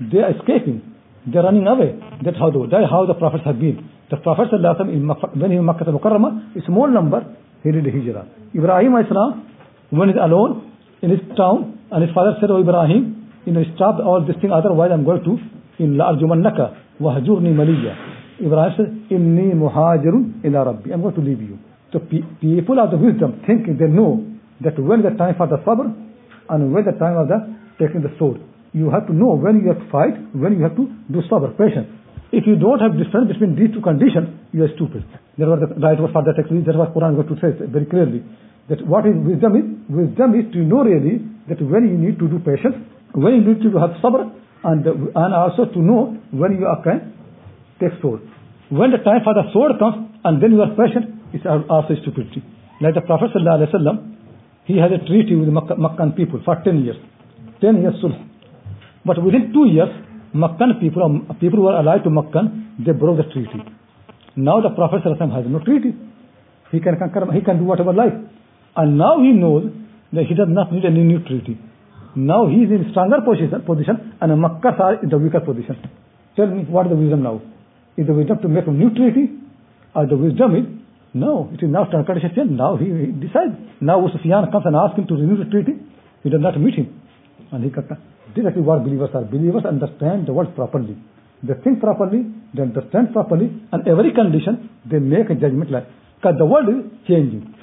They 0.00 0.18
are 0.18 0.32
escaping. 0.36 0.82
They're 1.26 1.42
running 1.42 1.66
away. 1.66 1.96
That's 2.24 2.36
how 2.36 2.50
the, 2.50 2.66
that's 2.68 2.90
how 2.90 3.06
the 3.06 3.14
prophets 3.14 3.44
have 3.44 3.60
been. 3.60 3.88
The 4.10 4.18
Prophet 4.18 4.52
when 4.52 5.50
he 5.50 5.56
in 5.56 5.64
Makkah 5.64 5.84
a 5.88 6.60
small 6.66 6.88
number, 6.88 7.24
he 7.62 7.72
did 7.72 7.84
hijrah. 7.84 8.28
Ibrahim 8.54 8.96
Islam, 9.00 9.48
when 9.90 10.08
he's 10.08 10.18
alone 10.20 10.72
in 11.00 11.10
his 11.10 11.20
town, 11.36 11.78
and 11.90 12.02
his 12.04 12.12
father 12.14 12.36
said, 12.40 12.50
Oh 12.50 12.60
Ibrahim, 12.60 13.32
you 13.46 13.52
know, 13.52 13.62
stop 13.74 13.96
all 14.04 14.24
this 14.26 14.36
thing, 14.40 14.52
otherwise 14.52 14.90
I'm 14.92 15.04
going 15.04 15.24
to 15.24 15.38
in 15.82 15.96
arjumannaka 15.96 16.83
wahjurni 17.00 17.52
maliya. 17.54 17.94
Ibrahim 18.40 18.72
said, 18.76 18.90
Inni 19.10 19.54
ila 20.44 20.64
rabbi. 20.64 20.92
I'm 20.92 21.02
going 21.02 21.14
to 21.14 21.20
leave 21.20 21.40
you. 21.40 21.58
So 21.92 22.00
pe- 22.00 22.26
people 22.40 22.80
of 22.80 22.90
the 22.90 22.96
wisdom 22.96 23.42
think 23.46 23.66
they 23.78 23.86
know 23.86 24.26
that 24.60 24.78
when 24.78 25.02
the 25.02 25.10
time 25.10 25.34
for 25.36 25.46
the 25.46 25.58
sabr 25.62 25.94
and 26.50 26.72
when 26.74 26.84
the 26.84 26.92
time 26.98 27.16
of 27.16 27.28
the 27.28 27.38
taking 27.78 28.02
the 28.02 28.10
sword. 28.18 28.40
You 28.72 28.90
have 28.90 29.06
to 29.06 29.14
know 29.14 29.38
when 29.38 29.62
you 29.62 29.70
have 29.70 29.78
to 29.78 29.88
fight, 29.90 30.18
when 30.34 30.58
you 30.58 30.62
have 30.62 30.74
to 30.74 30.90
do 31.10 31.22
sabr, 31.30 31.54
patience. 31.56 31.86
If 32.34 32.46
you 32.46 32.56
don't 32.56 32.82
have 32.82 32.98
difference 32.98 33.30
between 33.30 33.54
these 33.54 33.70
two 33.70 33.80
conditions, 33.80 34.34
you 34.50 34.66
are 34.66 34.72
stupid. 34.74 35.06
There 35.38 35.46
was 35.46 35.62
the 35.62 35.70
right 35.78 35.94
word 35.94 36.10
for 36.10 36.22
that 36.26 36.34
that 36.34 36.74
was 36.74 36.88
Quran 36.90 37.14
going 37.14 37.30
to 37.30 37.38
say 37.38 37.54
very 37.70 37.86
clearly. 37.86 38.26
That 38.66 38.82
what 38.86 39.06
is 39.06 39.14
wisdom 39.14 39.54
is? 39.54 39.66
Wisdom 39.86 40.34
is 40.34 40.50
to 40.50 40.58
know 40.66 40.82
really 40.82 41.22
that 41.46 41.62
when 41.62 41.86
you 41.86 41.94
need 41.94 42.18
to 42.18 42.26
do 42.26 42.42
patience, 42.42 42.74
when 43.14 43.38
you 43.38 43.42
need 43.54 43.62
to 43.62 43.70
have 43.78 43.94
sabr, 44.02 44.26
and, 44.64 44.86
and 44.86 45.34
also 45.34 45.66
to 45.66 45.78
know 45.78 46.16
when 46.32 46.58
you 46.58 46.66
are 46.66 46.82
can 46.82 47.12
take 47.80 48.00
sword. 48.00 48.20
When 48.70 48.90
the 48.90 48.98
time 48.98 49.20
for 49.22 49.34
the 49.34 49.44
sword 49.52 49.72
comes, 49.78 50.10
and 50.24 50.42
then 50.42 50.52
you 50.52 50.62
are 50.62 50.72
patient, 50.74 51.20
it's 51.32 51.44
also 51.46 51.94
stupidity. 52.00 52.42
Like 52.80 52.94
the 52.94 53.02
Prophet 53.02 53.30
ﷺ, 53.36 54.16
he 54.64 54.78
had 54.78 54.92
a 54.92 54.98
treaty 55.06 55.36
with 55.36 55.48
Makkan 55.48 56.16
people 56.16 56.40
for 56.44 56.56
10 56.64 56.84
years. 56.84 56.96
10 57.60 57.82
years 57.82 57.94
sulh. 58.02 58.16
But 59.04 59.22
within 59.22 59.52
two 59.52 59.66
years, 59.68 59.90
Makkan 60.34 60.80
people, 60.80 61.20
people 61.40 61.60
who 61.60 61.68
allied 61.68 62.02
to 62.04 62.10
Makkan, 62.10 62.84
they 62.84 62.92
broke 62.92 63.18
the 63.18 63.28
treaty. 63.32 63.60
Now 64.36 64.60
the 64.60 64.70
Prophet 64.70 65.02
ﷺ 65.04 65.34
has 65.34 65.44
no 65.46 65.60
treaty. 65.60 65.94
He 66.72 66.80
can 66.80 66.98
conquer, 66.98 67.30
he 67.32 67.40
can 67.42 67.58
do 67.58 67.64
whatever 67.64 67.92
like. 67.92 68.14
And 68.76 68.98
now 68.98 69.20
he 69.20 69.30
knows 69.32 69.70
that 70.12 70.24
he 70.26 70.34
does 70.34 70.48
not 70.48 70.72
need 70.72 70.84
any 70.84 71.04
new 71.04 71.20
treaty. 71.22 71.58
Now 72.16 72.46
he 72.46 72.62
is 72.62 72.70
in 72.70 72.86
stronger 72.90 73.20
position, 73.24 73.62
position 73.66 74.14
and 74.20 74.40
Makkah 74.40 74.76
are 74.78 75.02
in 75.02 75.08
the 75.08 75.18
weaker 75.18 75.40
position. 75.40 75.76
Tell 76.36 76.46
me, 76.46 76.64
what 76.64 76.86
is 76.86 76.90
the 76.90 76.96
wisdom 76.96 77.22
now? 77.22 77.42
Is 77.96 78.06
the 78.06 78.14
wisdom 78.14 78.38
to 78.42 78.48
make 78.48 78.66
a 78.66 78.70
new 78.70 78.90
treaty? 78.94 79.30
Or 79.94 80.06
the 80.06 80.16
wisdom 80.16 80.54
is, 80.56 80.64
no, 81.14 81.50
it 81.52 81.62
is 81.62 81.70
now 81.70 81.84
change. 81.90 82.50
Now 82.50 82.76
he, 82.76 82.86
decides. 83.18 83.54
Now 83.80 84.06
Sufyan 84.12 84.50
comes 84.50 84.66
and 84.66 84.74
asks 84.74 84.98
him 84.98 85.06
to 85.06 85.14
renew 85.14 85.42
the 85.42 85.50
treaty. 85.50 85.74
He 86.22 86.30
does 86.30 86.40
not 86.40 86.58
meet 86.60 86.74
him. 86.74 87.00
And 87.52 87.64
he 87.64 87.70
cut. 87.70 87.88
This 88.34 88.44
is 88.44 88.52
what 88.56 88.82
believers 88.82 89.10
are. 89.14 89.22
Believers 89.22 89.64
understand 89.64 90.26
the 90.26 90.32
world 90.32 90.54
properly. 90.56 90.96
They 91.42 91.54
think 91.62 91.80
properly, 91.80 92.26
they 92.54 92.62
understand 92.62 93.12
properly, 93.12 93.50
and 93.70 93.86
every 93.86 94.12
condition 94.12 94.70
they 94.90 94.98
make 94.98 95.30
a 95.30 95.34
judgment 95.34 95.70
like. 95.70 95.86
Because 96.16 96.36
the 96.38 96.46
world 96.46 96.68
is 96.68 96.90
changing. 97.06 97.54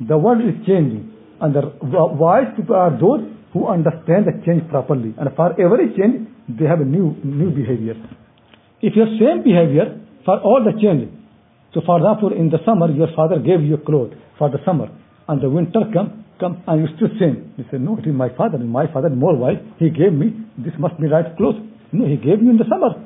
The 0.00 0.16
world 0.16 0.40
is 0.40 0.54
changing. 0.66 1.12
And 1.40 1.54
the 1.54 1.70
wise 1.82 2.48
people 2.56 2.74
are 2.74 2.90
those 2.90 3.22
who 3.52 3.66
understand 3.66 4.26
the 4.26 4.34
change 4.44 4.68
properly. 4.70 5.14
And 5.18 5.28
for 5.34 5.52
every 5.60 5.94
change, 5.96 6.28
they 6.48 6.66
have 6.66 6.80
a 6.80 6.84
new, 6.84 7.16
new 7.24 7.50
behavior. 7.50 7.96
If 8.80 8.94
your 8.94 9.08
same 9.18 9.42
behavior 9.42 10.00
for 10.24 10.38
all 10.40 10.62
the 10.64 10.76
change, 10.80 11.08
so 11.74 11.80
for 11.84 11.98
example, 11.98 12.32
in 12.32 12.48
the 12.50 12.58
summer, 12.64 12.90
your 12.90 13.08
father 13.14 13.38
gave 13.38 13.60
you 13.62 13.74
a 13.74 13.82
cloth 13.82 14.12
for 14.38 14.48
the 14.50 14.58
summer, 14.64 14.88
and 15.28 15.40
the 15.42 15.50
winter 15.50 15.80
come, 15.92 16.24
come 16.40 16.62
and 16.66 16.80
you 16.80 16.88
still 16.96 17.12
same. 17.20 17.52
You 17.56 17.64
say, 17.70 17.78
no, 17.78 17.98
it 17.98 18.06
is 18.06 18.14
my 18.14 18.28
father, 18.36 18.58
my 18.58 18.86
father 18.92 19.10
more 19.10 19.36
wise, 19.36 19.60
he 19.78 19.90
gave 19.90 20.12
me, 20.12 20.32
this 20.56 20.72
must 20.78 20.96
be 21.00 21.08
right 21.08 21.36
clothes. 21.36 21.60
No, 21.92 22.06
he 22.06 22.16
gave 22.16 22.40
you 22.40 22.50
in 22.50 22.56
the 22.56 22.68
summer, 22.68 22.96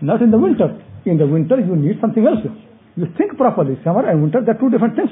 not 0.00 0.22
in 0.22 0.30
the 0.30 0.38
winter. 0.38 0.70
In 1.04 1.18
the 1.18 1.26
winter, 1.26 1.58
you 1.58 1.74
need 1.74 1.98
something 2.00 2.24
else. 2.24 2.46
You 2.94 3.06
think 3.18 3.36
properly. 3.36 3.78
Summer 3.82 4.08
and 4.08 4.22
winter, 4.22 4.38
they're 4.44 4.58
two 4.58 4.70
different 4.70 4.94
things. 4.94 5.10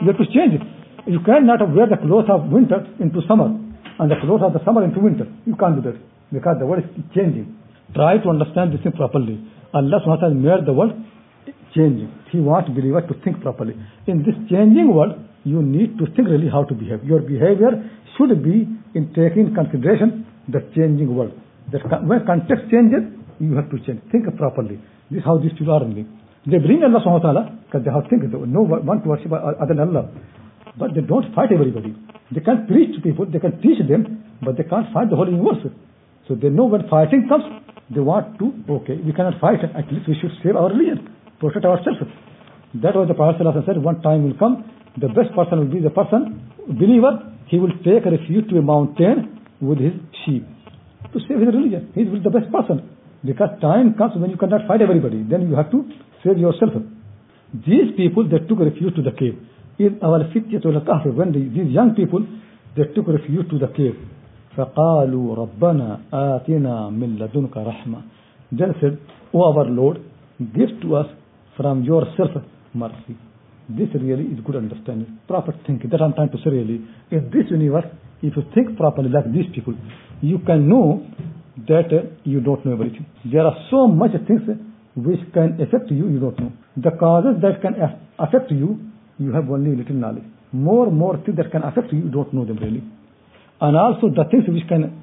You 0.00 0.06
have 0.06 0.18
to 0.18 0.26
change 0.30 0.54
it. 0.54 0.62
You 1.06 1.18
cannot 1.26 1.58
wear 1.74 1.90
the 1.90 1.98
clothes 1.98 2.30
of 2.30 2.46
winter 2.46 2.86
into 3.00 3.22
summer 3.26 3.61
and 3.98 4.10
the 4.10 4.16
clothes 4.20 4.42
of 4.44 4.52
the 4.52 4.60
summer 4.64 4.84
into 4.84 5.00
winter. 5.00 5.26
You 5.46 5.56
can't 5.56 5.76
do 5.76 5.82
that 5.90 5.98
because 6.32 6.56
the 6.58 6.66
world 6.66 6.84
is 6.84 6.90
changing. 7.14 7.56
Try 7.94 8.18
to 8.18 8.28
understand 8.30 8.72
this 8.72 8.80
thing 8.82 8.92
properly. 8.92 9.40
Allah 9.74 10.00
ta'ala 10.04 10.34
made 10.34 10.64
the 10.66 10.72
world 10.72 10.92
changing. 11.74 12.08
He 12.30 12.40
wants 12.40 12.68
believers 12.70 13.04
to 13.08 13.14
think 13.24 13.40
properly. 13.42 13.74
In 14.06 14.24
this 14.24 14.36
changing 14.48 14.92
world, 14.94 15.16
you 15.44 15.60
need 15.62 15.98
to 15.98 16.06
think 16.14 16.28
really 16.28 16.48
how 16.48 16.64
to 16.64 16.74
behave. 16.74 17.04
Your 17.04 17.20
behavior 17.20 17.72
should 18.16 18.32
be 18.42 18.68
in 18.94 19.12
taking 19.14 19.54
consideration 19.54 20.26
the 20.48 20.60
changing 20.74 21.14
world. 21.14 21.32
That 21.72 21.82
when 22.04 22.24
context 22.26 22.70
changes, 22.70 23.04
you 23.40 23.54
have 23.56 23.70
to 23.70 23.78
change. 23.84 24.00
Think 24.10 24.24
properly. 24.36 24.80
This 25.10 25.20
is 25.20 25.24
how 25.24 25.38
these 25.38 25.52
people 25.58 25.74
are 25.74 25.84
living. 25.84 26.08
They 26.46 26.58
bring 26.58 26.82
in 26.82 26.90
Allah 26.90 27.00
subhanahu 27.04 27.34
wa 27.34 27.42
because 27.66 27.84
they 27.84 27.90
have 27.90 28.08
think 28.10 28.24
no 28.32 28.62
one 28.62 29.02
to 29.02 29.08
worship 29.08 29.32
other 29.32 29.74
than 29.74 29.94
Allah. 29.94 30.10
But 30.78 30.94
they 30.94 31.00
don't 31.00 31.34
fight 31.34 31.52
everybody. 31.52 31.94
They 32.30 32.40
can't 32.40 32.66
preach 32.66 32.94
to 32.96 33.00
people, 33.02 33.26
they 33.26 33.38
can 33.38 33.60
teach 33.60 33.78
them, 33.86 34.24
but 34.42 34.56
they 34.56 34.64
can't 34.64 34.92
fight 34.92 35.10
the 35.10 35.16
whole 35.16 35.28
universe. 35.28 35.68
So 36.28 36.34
they 36.34 36.48
know 36.48 36.64
when 36.64 36.88
fighting 36.88 37.28
comes, 37.28 37.44
they 37.90 38.00
want 38.00 38.38
to, 38.38 38.52
okay, 38.80 38.96
we 38.96 39.12
cannot 39.12 39.40
fight, 39.40 39.60
at 39.62 39.92
least 39.92 40.08
we 40.08 40.16
should 40.20 40.32
save 40.42 40.56
our 40.56 40.70
religion, 40.70 41.12
protect 41.40 41.64
ourselves. 41.64 42.00
That 42.74 42.96
was 42.96 43.08
the 43.08 43.14
Prophet 43.14 43.44
said, 43.66 43.76
one 43.82 44.00
time 44.00 44.24
will 44.24 44.38
come, 44.38 44.64
the 44.96 45.08
best 45.08 45.34
person 45.36 45.58
will 45.58 45.72
be 45.72 45.80
the 45.80 45.90
person, 45.90 46.40
believer, 46.68 47.20
he 47.48 47.58
will 47.58 47.72
take 47.84 48.04
refuge 48.06 48.48
to 48.48 48.58
a 48.58 48.62
mountain 48.62 49.44
with 49.60 49.78
his 49.78 49.92
sheep 50.24 50.46
to 51.12 51.20
save 51.28 51.40
his 51.40 51.52
religion. 51.52 51.92
He 51.94 52.02
is 52.02 52.22
the 52.24 52.30
best 52.30 52.50
person. 52.50 52.88
Because 53.24 53.50
time 53.60 53.94
comes 53.94 54.16
when 54.16 54.30
you 54.30 54.36
cannot 54.36 54.66
fight 54.66 54.82
everybody, 54.82 55.22
then 55.22 55.48
you 55.48 55.54
have 55.54 55.70
to 55.70 55.84
save 56.24 56.38
yourself. 56.38 56.72
These 57.54 57.94
people, 57.96 58.28
they 58.28 58.40
took 58.48 58.58
refuge 58.58 58.96
to 58.96 59.02
the 59.02 59.12
cave. 59.12 59.38
In 59.79 59.99
our 60.01 60.23
fityatul 60.33 60.83
kahf, 60.85 61.05
when 61.13 61.31
these 61.31 61.71
young 61.71 61.93
people, 61.95 62.25
they 62.75 62.83
took 62.95 63.07
refuge 63.07 63.49
to 63.49 63.59
the 63.59 63.67
cave. 63.67 63.95
فقالوا 64.57 65.35
ربنا 65.35 65.99
آتنا 66.13 66.89
من 66.89 67.17
لدنك 67.19 67.57
رحمة 67.57 68.01
Then 68.51 68.73
said, 68.81 68.97
O 69.33 69.43
our 69.43 69.65
Lord, 69.65 70.01
give 70.39 70.81
to 70.81 70.95
us 70.95 71.05
from 71.55 71.83
yourself 71.83 72.31
mercy. 72.73 73.15
This 73.69 73.89
really 73.93 74.23
is 74.23 74.39
good 74.45 74.55
understanding, 74.55 75.19
proper 75.27 75.53
thinking. 75.67 75.89
That 75.89 76.01
I'm 76.01 76.13
trying 76.13 76.31
to 76.31 76.37
say 76.37 76.49
really. 76.49 76.81
In 77.11 77.29
this 77.29 77.51
universe, 77.51 77.85
if 78.21 78.35
you 78.35 78.43
think 78.55 78.77
properly 78.77 79.09
like 79.09 79.31
these 79.33 79.45
people, 79.53 79.73
you 80.21 80.39
can 80.39 80.69
know 80.69 81.05
that 81.67 81.89
you 82.23 82.39
don't 82.39 82.65
know 82.65 82.73
everything. 82.73 83.05
There 83.25 83.45
are 83.45 83.57
so 83.69 83.87
much 83.87 84.11
things 84.27 84.41
which 84.95 85.19
can 85.33 85.59
affect 85.61 85.91
you, 85.91 86.07
you 86.07 86.19
don't 86.19 86.39
know. 86.39 86.53
The 86.77 86.91
causes 86.97 87.41
that 87.41 87.61
can 87.61 87.75
affect 88.17 88.51
you, 88.51 88.79
you 89.22 89.32
have 89.32 89.48
only 89.50 89.76
little 89.76 89.94
knowledge. 89.94 90.24
More, 90.52 90.90
more 90.90 91.16
things 91.24 91.36
that 91.36 91.50
can 91.50 91.62
affect 91.62 91.92
you, 91.92 92.00
you 92.00 92.10
don't 92.10 92.32
know 92.34 92.44
them 92.44 92.56
really. 92.56 92.82
And 93.60 93.76
also 93.76 94.08
the 94.08 94.24
things 94.30 94.44
which 94.48 94.66
can 94.68 95.02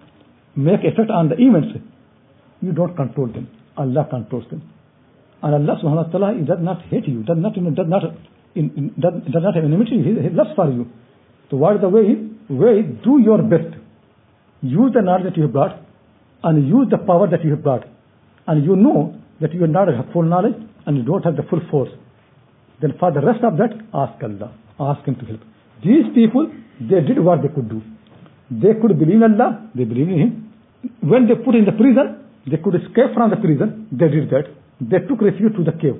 make 0.55 0.81
effect 0.83 1.09
on 1.09 1.29
the 1.29 1.35
events, 1.35 1.79
you 2.61 2.73
don't 2.73 2.95
control 2.95 3.27
them. 3.27 3.47
Allah 3.77 4.05
controls 4.09 4.45
them. 4.49 4.61
And 5.41 5.55
Allah 5.55 5.79
subhanahu 5.81 6.11
wa 6.11 6.19
ta'ala 6.19 6.45
does 6.45 6.59
not 6.61 6.81
hate 6.91 7.07
you, 7.07 7.23
does 7.23 7.37
not, 7.39 7.55
you 7.55 7.61
know, 7.61 7.71
does 7.71 7.87
not, 7.87 8.03
in, 8.55 8.71
in, 8.75 8.93
does, 8.99 9.13
does 9.31 9.43
not 9.43 9.55
have 9.55 9.63
enmity, 9.63 10.03
he, 10.03 10.11
he 10.21 10.29
loves 10.29 10.51
for 10.55 10.69
you. 10.69 10.85
So 11.49 11.57
what 11.57 11.75
is 11.75 11.81
the 11.81 11.89
way? 11.89 12.27
Way, 12.49 12.81
do 13.03 13.19
your 13.23 13.41
best. 13.41 13.77
Use 14.61 14.91
the 14.93 15.01
knowledge 15.01 15.31
that 15.31 15.37
you 15.37 15.43
have 15.43 15.53
brought 15.53 15.79
and 16.43 16.67
use 16.67 16.87
the 16.91 16.97
power 16.97 17.29
that 17.29 17.43
you 17.43 17.51
have 17.51 17.63
brought. 17.63 17.85
And 18.47 18.65
you 18.65 18.75
know 18.75 19.15
that 19.39 19.53
you 19.53 19.63
are 19.63 19.67
not 19.67 19.87
have 19.87 20.11
full 20.11 20.23
knowledge 20.23 20.55
and 20.85 20.97
you 20.97 21.03
don't 21.03 21.23
have 21.23 21.35
the 21.35 21.43
full 21.49 21.61
force. 21.71 21.89
Then 22.81 22.93
for 22.99 23.11
the 23.11 23.21
rest 23.21 23.43
of 23.43 23.57
that, 23.57 23.73
ask 23.93 24.23
Allah. 24.23 24.51
Ask 24.79 25.05
Him 25.05 25.15
to 25.15 25.25
help. 25.25 25.41
These 25.83 26.13
people, 26.15 26.51
they 26.79 27.01
did 27.01 27.19
what 27.19 27.41
they 27.41 27.49
could 27.49 27.69
do. 27.69 27.81
They 28.49 28.73
could 28.79 28.97
believe 28.97 29.21
in 29.21 29.23
Allah, 29.23 29.69
they 29.75 29.83
believe 29.83 30.09
in 30.09 30.19
Him. 30.19 30.53
When 31.01 31.27
they 31.27 31.35
put 31.35 31.55
in 31.55 31.65
the 31.65 31.73
prison, 31.73 32.25
they 32.47 32.57
could 32.57 32.75
escape 32.75 33.13
from 33.13 33.29
the 33.29 33.37
prison, 33.37 33.87
they 33.91 34.07
did 34.07 34.29
that. 34.31 34.47
They 34.79 34.99
took 35.07 35.21
refuge 35.21 35.55
to 35.55 35.63
the 35.63 35.73
cave. 35.73 35.99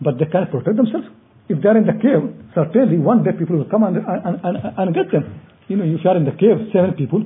But 0.00 0.18
they 0.18 0.26
can't 0.26 0.50
protect 0.50 0.76
themselves. 0.76 1.08
If 1.48 1.60
they 1.62 1.68
are 1.68 1.76
in 1.76 1.86
the 1.86 1.98
cave, 1.98 2.22
certainly 2.54 2.98
one 2.98 3.24
day 3.24 3.32
people 3.32 3.56
will 3.56 3.68
come 3.68 3.82
and, 3.82 3.96
and, 3.96 4.40
and, 4.44 4.56
and 4.76 4.94
get 4.94 5.10
them. 5.10 5.40
You 5.66 5.76
know, 5.76 5.84
if 5.84 6.04
you 6.04 6.10
are 6.10 6.16
in 6.16 6.24
the 6.24 6.32
cave, 6.32 6.70
seven 6.72 6.92
people, 6.92 7.24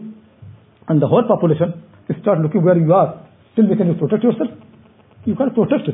and 0.89 1.01
the 1.01 1.07
whole 1.07 1.25
population 1.29 1.83
start 2.23 2.41
looking 2.41 2.65
where 2.65 2.79
you 2.79 2.93
are, 2.93 3.21
still 3.53 3.67
can 3.77 3.87
you 3.89 3.95
protect 3.95 4.25
yourself? 4.25 4.51
You 5.25 5.37
can't 5.37 5.55
protect. 5.55 5.89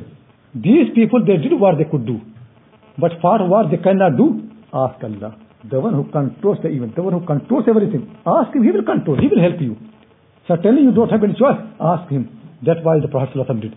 These 0.55 0.95
people, 0.95 1.25
they 1.25 1.37
did 1.37 1.59
what 1.59 1.77
they 1.79 1.85
could 1.85 2.07
do. 2.07 2.21
But 2.99 3.13
for 3.23 3.47
what 3.49 3.71
they 3.71 3.77
cannot 3.79 4.17
do, 4.17 4.43
ask 4.73 5.03
Allah. 5.03 5.37
The 5.71 5.81
one 5.81 5.95
who 5.95 6.05
controls 6.11 6.59
the 6.63 6.69
event, 6.69 6.95
the 6.97 7.03
one 7.03 7.13
who 7.13 7.25
controls 7.27 7.65
everything. 7.69 8.03
Ask 8.27 8.55
him, 8.55 8.63
he 8.65 8.71
will 8.71 8.85
control, 8.85 9.17
he 9.19 9.29
will 9.29 9.41
help 9.41 9.61
you. 9.61 9.77
Certainly 10.47 10.83
you 10.83 10.93
don't 10.93 11.11
have 11.11 11.23
any 11.23 11.35
choice. 11.35 11.59
Ask 11.81 12.11
him. 12.11 12.29
That's 12.63 12.81
why 12.83 12.99
the 13.01 13.09
Prophet 13.09 13.37
ﷺ 13.37 13.61
did. 13.61 13.75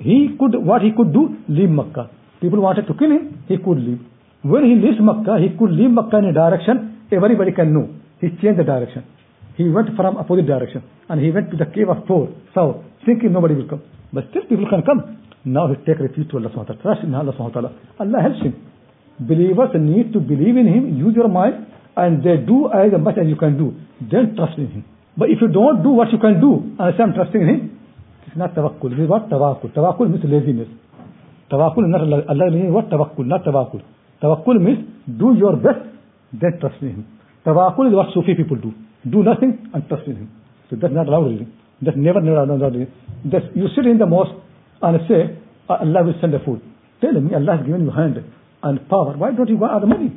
He 0.00 0.36
could, 0.38 0.54
what 0.56 0.82
he 0.82 0.92
could 0.92 1.12
do, 1.12 1.38
leave 1.48 1.70
Makkah. 1.70 2.10
People 2.40 2.60
wanted 2.60 2.86
to 2.86 2.94
kill 2.94 3.10
him, 3.10 3.44
he 3.48 3.56
could 3.56 3.78
leave. 3.78 4.00
When 4.42 4.64
he 4.64 4.74
leaves 4.74 4.98
Makkah, 5.00 5.38
he 5.40 5.56
could 5.56 5.72
leave 5.72 5.90
Makkah 5.90 6.18
in 6.18 6.26
a 6.26 6.32
direction, 6.32 7.06
everybody 7.12 7.52
can 7.52 7.72
know. 7.72 7.88
He 8.20 8.28
changed 8.42 8.58
the 8.58 8.64
direction. 8.64 9.04
He 9.56 9.68
went 9.68 9.94
from 9.96 10.16
opposite 10.16 10.46
direction. 10.46 10.82
And 11.08 11.20
he 11.20 11.30
went 11.30 11.50
to 11.50 11.56
the 11.56 11.66
cave 11.66 11.88
of 11.88 12.04
Thawr, 12.06 12.28
south, 12.54 12.84
thinking 13.04 13.32
nobody 13.32 13.54
will 13.54 13.68
come. 13.68 13.82
But 14.12 14.24
still 14.30 14.42
people 14.48 14.68
can 14.68 14.82
come. 14.82 15.18
Now 15.44 15.68
he 15.68 15.76
take 15.86 16.00
refuge 16.00 16.30
to 16.30 16.36
Allah 16.36 16.50
subhanahu 16.50 16.68
wa 16.68 16.74
ta'ala. 16.74 16.82
Trust 16.82 17.04
in 17.04 17.14
Allah 17.14 17.32
subhanahu 17.32 17.54
wa 17.54 17.60
ta'ala. 17.60 17.72
Allah 17.98 18.20
helps 18.22 18.42
him. 18.42 18.54
believers 19.20 19.70
need 19.74 20.12
to 20.12 20.20
believe 20.20 20.56
in 20.56 20.66
Him, 20.66 20.96
use 20.96 21.14
your 21.14 21.28
mind, 21.28 21.66
and 21.96 22.24
they 22.24 22.36
do 22.38 22.70
as 22.72 22.92
much 22.98 23.18
as 23.20 23.28
you 23.28 23.36
can 23.36 23.58
do. 23.58 23.76
Then 24.00 24.34
trust 24.34 24.56
in 24.58 24.68
Him. 24.68 24.84
But 25.16 25.28
if 25.28 25.38
you 25.40 25.48
don't 25.48 25.82
do 25.82 25.90
what 25.90 26.08
you 26.12 26.18
can 26.18 26.40
do, 26.40 26.72
say 26.78 27.02
I'm 27.02 27.12
trusting 27.12 27.40
in 27.40 27.48
Him, 27.48 27.78
it's 28.26 28.36
not 28.36 28.54
tawakkul. 28.54 28.90
This 28.90 29.00
is 29.04 29.08
what 29.08 29.28
tawakkul. 29.28 29.74
Tawakkul 29.74 30.10
means 30.10 30.24
laziness. 30.24 30.68
Tawakkul 31.50 31.84
is 31.84 31.90
not 31.92 32.00
Allah. 32.00 32.50
Means 32.50 32.72
what 32.72 32.88
tawakkul, 32.88 33.26
not 33.26 33.44
tawakkul. 33.44 33.82
Tawakkul 34.22 34.60
means 34.60 34.88
do 35.18 35.34
your 35.36 35.56
best, 35.56 35.84
then 36.32 36.58
trust 36.60 36.80
in 36.80 36.88
Him. 36.88 37.06
Tawakkul 37.44 37.88
is 37.88 37.94
what 37.94 38.08
Sufi 38.14 38.34
people 38.34 38.56
do. 38.56 38.72
Do 39.08 39.22
nothing 39.22 39.70
and 39.74 39.86
trust 39.88 40.06
in 40.06 40.16
Him. 40.16 40.30
So 40.70 40.76
that's 40.80 40.94
not 40.94 41.08
allowed 41.08 41.26
really. 41.26 41.48
That's 41.82 41.96
never, 41.96 42.20
never 42.20 42.40
allowed 42.40 42.72
really. 42.72 42.88
That's, 43.24 43.44
you 43.54 43.68
sit 43.76 43.86
in 43.86 43.98
the 43.98 44.06
mosque 44.06 44.32
and 44.82 44.98
say, 45.08 45.38
uh, 45.68 45.84
Allah 45.84 46.04
will 46.04 46.18
send 46.20 46.32
the 46.32 46.40
food. 46.40 46.60
Tell 47.00 47.12
me, 47.12 47.34
Allah 47.34 47.58
has 47.58 47.66
given 47.66 47.84
you 47.84 47.90
hand 47.90 48.16
and 48.62 48.88
power. 48.88 49.16
Why 49.16 49.32
don't 49.32 49.48
you 49.48 49.58
go 49.58 49.66
earn 49.66 49.88
money? 49.88 50.12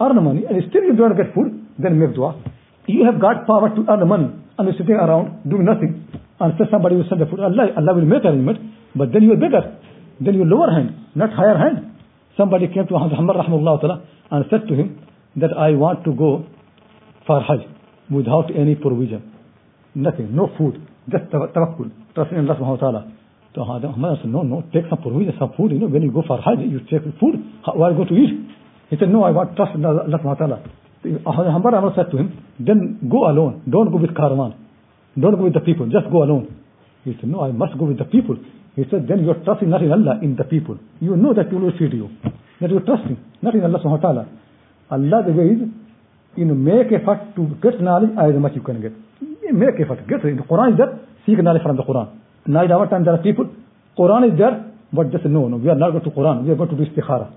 Earn 0.00 0.16
money 0.24 0.42
and 0.48 0.56
still 0.70 0.82
you 0.82 0.96
don't 0.96 1.16
get 1.16 1.34
food, 1.34 1.52
then 1.78 1.98
make 1.98 2.14
dua. 2.14 2.40
You 2.86 3.04
have 3.06 3.20
got 3.20 3.46
power 3.46 3.70
to 3.70 3.80
earn 3.88 4.08
money 4.08 4.28
and 4.58 4.62
you're 4.66 4.78
sitting 4.78 4.96
around 4.96 5.48
doing 5.48 5.64
nothing 5.64 6.08
and 6.40 6.54
say 6.58 6.64
somebody 6.70 6.96
will 6.96 7.06
send 7.08 7.20
the 7.20 7.26
food. 7.26 7.40
Allah, 7.40 7.70
Allah 7.76 7.94
will 7.94 8.08
make 8.08 8.24
arrangement, 8.24 8.58
but 8.96 9.12
then 9.12 9.22
you 9.22 9.32
are 9.32 9.40
beggar. 9.40 9.78
Then 10.20 10.34
your 10.34 10.46
lower 10.46 10.72
hand, 10.72 11.14
not 11.14 11.30
higher 11.32 11.56
hand. 11.56 11.96
Somebody 12.36 12.66
came 12.68 12.86
to 12.86 12.94
Muhammad 12.94 13.36
rahmahullah 13.36 14.02
and 14.30 14.44
said 14.50 14.66
to 14.68 14.74
him 14.74 15.06
that 15.36 15.50
I 15.56 15.70
want 15.76 16.04
to 16.04 16.12
go 16.14 16.46
for 17.26 17.40
Hajj 17.40 17.60
without 18.10 18.50
any 18.56 18.74
provision. 18.74 19.32
Nothing, 19.94 20.34
no 20.34 20.50
food, 20.56 20.80
just 21.10 21.24
tawakkul, 21.30 21.90
trusting 22.14 22.38
in 22.38 22.48
Allah 22.48 22.58
subhanahu 22.58 22.80
wa 22.80 22.90
ta'ala. 22.90 23.12
So 23.54 23.64
Muhammad 23.64 24.18
said, 24.22 24.30
no, 24.30 24.42
no, 24.42 24.62
take 24.72 24.84
some 24.88 25.02
provision, 25.02 25.34
some 25.38 25.52
food. 25.56 25.72
You 25.72 25.80
know, 25.80 25.88
when 25.88 26.02
you 26.02 26.12
go 26.12 26.22
for 26.26 26.38
Hajj, 26.38 26.60
you 26.70 26.80
take 26.86 27.02
food. 27.18 27.34
How 27.66 27.74
go 27.74 28.04
to 28.04 28.14
eat? 28.14 28.46
He 28.90 28.96
said, 28.96 29.08
no, 29.10 29.24
I 29.24 29.30
want 29.30 29.56
trust 29.56 29.74
in 29.74 29.84
Allah 29.84 30.06
ta'ala. 30.06 30.62
Muhammad 31.02 31.94
said 31.96 32.10
to 32.12 32.18
him, 32.18 32.44
then 32.60 33.08
go 33.10 33.26
alone. 33.26 33.62
Don't 33.68 33.90
go 33.90 33.98
with 33.98 34.14
caravan. 34.14 34.54
Don't 35.18 35.34
go 35.36 35.44
with 35.44 35.54
the 35.54 35.60
people. 35.60 35.86
Just 35.90 36.06
go 36.12 36.22
alone. 36.22 36.62
He 37.04 37.16
said, 37.18 37.28
no, 37.28 37.42
I 37.42 37.50
must 37.50 37.76
go 37.78 37.86
with 37.86 37.98
the 37.98 38.04
people. 38.04 38.36
He 38.76 38.84
said, 38.90 39.08
then 39.08 39.24
you're 39.24 39.42
trusting 39.42 39.68
not 39.68 39.82
in 39.82 39.90
Allah, 39.90 40.20
in 40.22 40.36
the 40.36 40.44
people. 40.44 40.78
You 41.00 41.16
know 41.16 41.34
that 41.34 41.50
people 41.50 41.66
will 41.66 41.78
feed 41.78 41.92
you. 41.92 42.08
That 42.60 42.70
you're 42.70 42.86
trusting, 42.86 43.18
not 43.42 43.54
in 43.54 43.64
Allah 43.64 43.80
subhanahu 43.82 43.98
wa 43.98 44.06
ta'ala. 44.06 44.28
Allah 44.90 45.22
the 45.26 45.32
way 45.32 45.58
is, 45.58 45.60
you 46.36 46.44
know, 46.44 46.54
make 46.54 46.92
effort 46.92 47.34
to 47.34 47.50
get 47.62 47.80
knowledge 47.80 48.14
as 48.14 48.34
much 48.38 48.52
you 48.54 48.62
can 48.62 48.80
get. 48.80 48.92
Make 49.50 49.80
effort. 49.82 50.06
Get 50.06 50.22
it. 50.22 50.36
The 50.36 50.46
Quran 50.46 50.72
is 50.72 50.78
there. 50.78 51.00
Seek 51.26 51.42
knowledge 51.42 51.62
from 51.62 51.76
the 51.76 51.82
Quran. 51.82 52.20
Now 52.50 52.66
our 52.66 52.88
time 52.88 53.04
there 53.04 53.14
are 53.14 53.22
people, 53.22 53.48
Quran 53.96 54.32
is 54.32 54.36
there, 54.36 54.64
but 54.92 55.12
just 55.12 55.24
no, 55.24 55.46
no, 55.46 55.56
we 55.56 55.68
are 55.68 55.76
not 55.76 55.92
going 55.92 56.02
to 56.02 56.10
Quran, 56.10 56.42
we 56.44 56.50
are 56.50 56.56
going 56.56 56.70
to 56.70 56.76
do 56.76 56.84
istikhara. 56.84 57.30